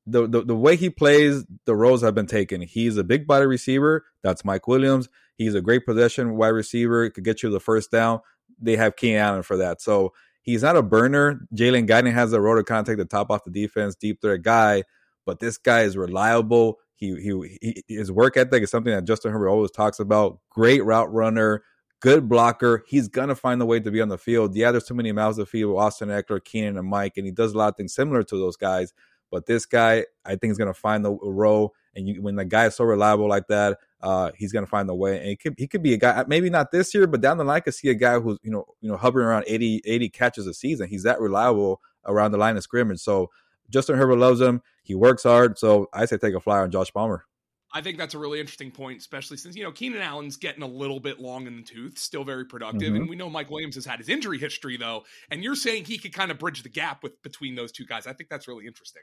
the, 0.06 0.28
the 0.28 0.42
the 0.42 0.56
way 0.56 0.76
he 0.76 0.90
plays, 0.90 1.44
the 1.64 1.74
roles 1.74 2.02
have 2.02 2.14
been 2.14 2.26
taken. 2.26 2.60
He's 2.60 2.96
a 2.96 3.04
big 3.04 3.26
body 3.26 3.46
receiver. 3.46 4.04
That's 4.22 4.44
Mike 4.44 4.68
Williams. 4.68 5.08
He's 5.36 5.54
a 5.54 5.60
great 5.60 5.84
possession 5.84 6.36
wide 6.36 6.48
receiver. 6.48 7.10
Could 7.10 7.24
get 7.24 7.42
you 7.42 7.50
the 7.50 7.60
first 7.60 7.90
down. 7.90 8.20
They 8.60 8.76
have 8.76 8.94
Keenan 8.94 9.20
Allen 9.20 9.42
for 9.42 9.56
that. 9.56 9.80
So 9.82 10.12
he's 10.42 10.62
not 10.62 10.76
a 10.76 10.82
burner. 10.82 11.46
Jalen 11.54 11.88
Guyton 11.88 12.12
has 12.12 12.30
the 12.30 12.40
to 12.40 12.74
of 12.78 12.86
take 12.86 12.96
the 12.96 13.04
top 13.04 13.30
off 13.30 13.44
the 13.44 13.50
defense, 13.50 13.94
deep 13.94 14.20
threat 14.20 14.42
guy, 14.42 14.84
but 15.26 15.40
this 15.40 15.58
guy 15.58 15.82
is 15.82 15.96
reliable. 15.96 16.78
He, 16.96 17.14
he, 17.16 17.58
he 17.62 17.94
his 17.94 18.12
work 18.12 18.36
ethic 18.36 18.62
is 18.62 18.70
something 18.70 18.92
that 18.92 19.04
Justin 19.04 19.32
Herbert 19.32 19.48
always 19.48 19.70
talks 19.70 20.00
about. 20.00 20.38
Great 20.50 20.84
route 20.84 21.12
runner, 21.12 21.62
good 22.00 22.28
blocker. 22.28 22.84
He's 22.86 23.08
gonna 23.08 23.34
find 23.34 23.60
a 23.62 23.66
way 23.66 23.80
to 23.80 23.90
be 23.90 24.00
on 24.00 24.08
the 24.08 24.18
field. 24.18 24.54
Yeah, 24.54 24.70
there's 24.70 24.84
too 24.84 24.94
many 24.94 25.12
mouths 25.12 25.38
to 25.38 25.46
feed 25.46 25.64
with 25.64 25.78
Austin 25.78 26.08
Ekeler, 26.10 26.44
Keenan, 26.44 26.76
and 26.76 26.88
Mike, 26.88 27.16
and 27.16 27.26
he 27.26 27.32
does 27.32 27.54
a 27.54 27.58
lot 27.58 27.68
of 27.68 27.76
things 27.76 27.94
similar 27.94 28.22
to 28.22 28.36
those 28.36 28.56
guys. 28.56 28.92
But 29.30 29.46
this 29.46 29.64
guy, 29.64 30.04
I 30.24 30.36
think, 30.36 30.50
is 30.50 30.58
gonna 30.58 30.74
find 30.74 31.04
the 31.04 31.12
role. 31.12 31.74
And 31.94 32.08
you, 32.08 32.22
when 32.22 32.36
the 32.36 32.44
guy 32.44 32.66
is 32.66 32.76
so 32.76 32.84
reliable 32.84 33.28
like 33.28 33.48
that, 33.48 33.78
uh, 34.00 34.30
he's 34.36 34.52
gonna 34.52 34.66
find 34.66 34.88
the 34.88 34.94
way. 34.94 35.18
And 35.18 35.26
he 35.26 35.36
could 35.36 35.54
he 35.58 35.66
could 35.66 35.82
be 35.82 35.94
a 35.94 35.96
guy, 35.96 36.24
maybe 36.28 36.50
not 36.50 36.70
this 36.70 36.94
year, 36.94 37.06
but 37.06 37.20
down 37.20 37.38
the 37.38 37.44
line, 37.44 37.56
I 37.56 37.60
could 37.60 37.74
see 37.74 37.88
a 37.88 37.94
guy 37.94 38.18
who's 38.20 38.38
you 38.42 38.50
know 38.50 38.64
you 38.80 38.90
know 38.90 38.96
hovering 38.96 39.26
around 39.26 39.44
80, 39.46 39.82
80 39.84 40.08
catches 40.10 40.46
a 40.46 40.54
season. 40.54 40.88
He's 40.88 41.02
that 41.02 41.20
reliable 41.20 41.80
around 42.06 42.32
the 42.32 42.38
line 42.38 42.56
of 42.56 42.62
scrimmage. 42.62 43.00
So 43.00 43.30
Justin 43.68 43.96
Herbert 43.96 44.16
loves 44.16 44.40
him. 44.40 44.62
He 44.82 44.94
works 44.94 45.22
hard. 45.22 45.58
So 45.58 45.88
I 45.92 46.04
say 46.06 46.16
take 46.16 46.34
a 46.34 46.40
flyer 46.40 46.62
on 46.62 46.70
Josh 46.70 46.92
Palmer. 46.92 47.24
I 47.72 47.82
think 47.82 47.98
that's 47.98 48.14
a 48.14 48.18
really 48.18 48.40
interesting 48.40 48.72
point, 48.72 48.98
especially 48.98 49.36
since, 49.36 49.54
you 49.54 49.62
know, 49.62 49.70
Keenan 49.70 50.02
Allen's 50.02 50.36
getting 50.36 50.62
a 50.62 50.66
little 50.66 50.98
bit 50.98 51.20
long 51.20 51.46
in 51.46 51.56
the 51.56 51.62
tooth, 51.62 51.98
still 51.98 52.24
very 52.24 52.44
productive. 52.44 52.88
Mm-hmm. 52.88 52.96
And 52.96 53.08
we 53.08 53.14
know 53.14 53.30
Mike 53.30 53.48
Williams 53.48 53.76
has 53.76 53.84
had 53.84 54.00
his 54.00 54.08
injury 54.08 54.38
history, 54.38 54.76
though. 54.76 55.04
And 55.30 55.44
you're 55.44 55.54
saying 55.54 55.84
he 55.84 55.98
could 55.98 56.12
kind 56.12 56.32
of 56.32 56.38
bridge 56.38 56.64
the 56.64 56.68
gap 56.68 57.04
with 57.04 57.22
between 57.22 57.54
those 57.54 57.70
two 57.70 57.86
guys. 57.86 58.08
I 58.08 58.12
think 58.12 58.28
that's 58.28 58.48
really 58.48 58.66
interesting. 58.66 59.02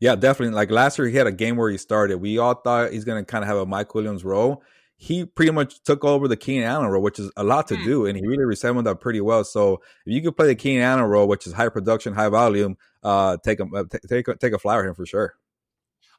Yeah, 0.00 0.16
definitely. 0.16 0.54
Like 0.54 0.70
last 0.70 0.98
year, 0.98 1.08
he 1.08 1.16
had 1.16 1.26
a 1.26 1.32
game 1.32 1.56
where 1.56 1.70
he 1.70 1.76
started. 1.76 2.18
We 2.18 2.38
all 2.38 2.54
thought 2.54 2.92
he's 2.92 3.04
going 3.04 3.22
to 3.22 3.30
kind 3.30 3.44
of 3.44 3.48
have 3.48 3.58
a 3.58 3.66
Mike 3.66 3.94
Williams 3.94 4.24
role. 4.24 4.62
He 4.96 5.24
pretty 5.24 5.52
much 5.52 5.82
took 5.82 6.04
over 6.04 6.28
the 6.28 6.36
Keenan 6.36 6.64
Allen 6.64 6.88
role, 6.88 7.02
which 7.02 7.18
is 7.18 7.30
a 7.36 7.44
lot 7.44 7.68
to 7.68 7.74
mm. 7.74 7.84
do, 7.84 8.06
and 8.06 8.18
he 8.18 8.26
really 8.26 8.44
resembled 8.44 8.86
that 8.86 9.00
pretty 9.00 9.20
well. 9.20 9.44
So 9.44 9.74
if 10.04 10.12
you 10.12 10.20
could 10.20 10.36
play 10.36 10.46
the 10.46 10.54
Keenan 10.54 10.82
Allen 10.82 11.04
role, 11.04 11.26
which 11.26 11.46
is 11.46 11.54
high 11.54 11.70
production, 11.70 12.12
high 12.12 12.28
volume, 12.28 12.76
uh, 13.02 13.38
take 13.42 13.60
a 13.60 13.64
uh, 13.64 13.84
take 14.08 14.28
a, 14.28 14.36
take 14.36 14.52
a 14.52 14.58
flyer 14.58 14.86
him 14.86 14.94
for 14.94 15.06
sure. 15.06 15.34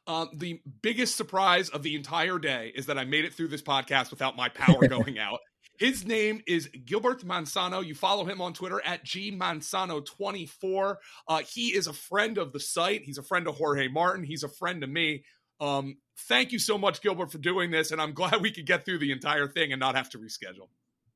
Um, 0.06 0.30
the 0.34 0.60
biggest 0.82 1.16
surprise 1.16 1.68
of 1.68 1.82
the 1.82 1.94
entire 1.94 2.38
day 2.38 2.72
is 2.74 2.86
that 2.86 2.98
I 2.98 3.04
made 3.04 3.24
it 3.24 3.34
through 3.34 3.48
this 3.48 3.62
podcast 3.62 4.10
without 4.10 4.36
my 4.36 4.48
power 4.48 4.88
going 4.88 5.18
out. 5.18 5.38
His 5.78 6.06
name 6.06 6.42
is 6.46 6.68
Gilbert 6.84 7.24
Manzano. 7.24 7.84
You 7.84 7.94
follow 7.94 8.24
him 8.24 8.40
on 8.40 8.52
Twitter 8.52 8.80
at 8.84 9.04
gmanzano24. 9.04 10.96
Uh, 11.26 11.42
he 11.48 11.68
is 11.68 11.86
a 11.86 11.92
friend 11.92 12.38
of 12.38 12.52
the 12.52 12.60
site. 12.60 13.02
He's 13.02 13.18
a 13.18 13.22
friend 13.22 13.48
of 13.48 13.56
Jorge 13.56 13.88
Martin. 13.88 14.24
He's 14.24 14.42
a 14.42 14.48
friend 14.48 14.84
of 14.84 14.90
me. 14.90 15.24
Um, 15.60 15.96
thank 16.28 16.52
you 16.52 16.58
so 16.58 16.76
much, 16.76 17.00
Gilbert, 17.00 17.32
for 17.32 17.38
doing 17.38 17.70
this. 17.70 17.90
And 17.90 18.00
I'm 18.00 18.12
glad 18.14 18.40
we 18.42 18.52
could 18.52 18.66
get 18.66 18.84
through 18.84 18.98
the 18.98 19.12
entire 19.12 19.48
thing 19.48 19.72
and 19.72 19.80
not 19.80 19.96
have 19.96 20.10
to 20.10 20.18
reschedule. 20.18 20.68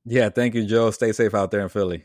Yeah, 0.05 0.31
thank 0.31 0.55
you, 0.55 0.65
Joe. 0.65 0.91
Stay 0.91 1.13
safe 1.13 1.35
out 1.35 1.51
there 1.51 1.61
in 1.61 1.69
Philly. 1.69 2.05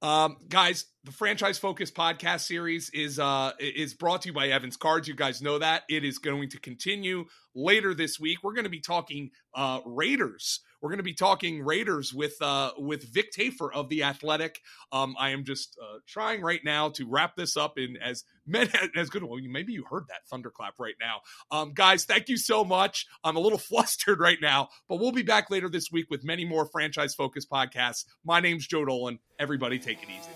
Um, 0.00 0.36
guys, 0.48 0.86
the 1.04 1.12
franchise 1.12 1.58
focus 1.58 1.90
podcast 1.90 2.40
series 2.40 2.90
is 2.90 3.18
uh 3.18 3.52
is 3.58 3.94
brought 3.94 4.22
to 4.22 4.28
you 4.28 4.32
by 4.32 4.48
Evans 4.48 4.76
Cards. 4.76 5.08
You 5.08 5.14
guys 5.14 5.42
know 5.42 5.58
that 5.58 5.82
it 5.88 6.04
is 6.04 6.18
going 6.18 6.50
to 6.50 6.60
continue 6.60 7.24
later 7.54 7.94
this 7.94 8.20
week. 8.20 8.38
We're 8.42 8.52
going 8.52 8.64
to 8.64 8.70
be 8.70 8.80
talking 8.80 9.30
uh 9.54 9.80
Raiders 9.84 10.60
we're 10.80 10.90
going 10.90 10.98
to 10.98 11.04
be 11.04 11.14
talking 11.14 11.64
Raiders 11.64 12.14
with 12.14 12.40
uh, 12.40 12.72
with 12.78 13.02
Vic 13.12 13.32
Tafur 13.32 13.72
of 13.72 13.88
the 13.88 14.04
Athletic. 14.04 14.60
Um, 14.92 15.16
I 15.18 15.30
am 15.30 15.44
just 15.44 15.76
uh, 15.82 15.98
trying 16.06 16.40
right 16.40 16.60
now 16.64 16.90
to 16.90 17.06
wrap 17.08 17.36
this 17.36 17.56
up 17.56 17.78
in 17.78 17.96
as 17.96 18.24
many 18.46 18.70
as 18.96 19.10
good. 19.10 19.22
Well, 19.22 19.40
maybe 19.42 19.72
you 19.72 19.84
heard 19.88 20.04
that 20.08 20.26
thunderclap 20.28 20.74
right 20.78 20.94
now, 21.00 21.20
um, 21.50 21.72
guys. 21.74 22.04
Thank 22.04 22.28
you 22.28 22.36
so 22.36 22.64
much. 22.64 23.06
I'm 23.24 23.36
a 23.36 23.40
little 23.40 23.58
flustered 23.68 24.20
right 24.20 24.38
now, 24.40 24.68
but 24.88 25.00
we'll 25.00 25.12
be 25.12 25.22
back 25.22 25.50
later 25.50 25.68
this 25.68 25.90
week 25.90 26.06
with 26.10 26.24
many 26.24 26.44
more 26.44 26.66
franchise 26.66 27.14
focused 27.14 27.50
podcasts. 27.50 28.04
My 28.24 28.40
name's 28.40 28.66
Joe 28.66 28.84
Dolan. 28.84 29.18
Everybody, 29.38 29.78
take 29.78 30.02
it 30.02 30.08
easy. 30.08 30.30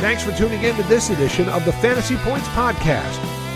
Thanks 0.00 0.22
for 0.22 0.32
tuning 0.32 0.62
in 0.62 0.76
to 0.76 0.82
this 0.84 1.10
edition 1.10 1.48
of 1.48 1.64
the 1.64 1.72
Fantasy 1.72 2.16
Points 2.18 2.46
Podcast. 2.48 3.27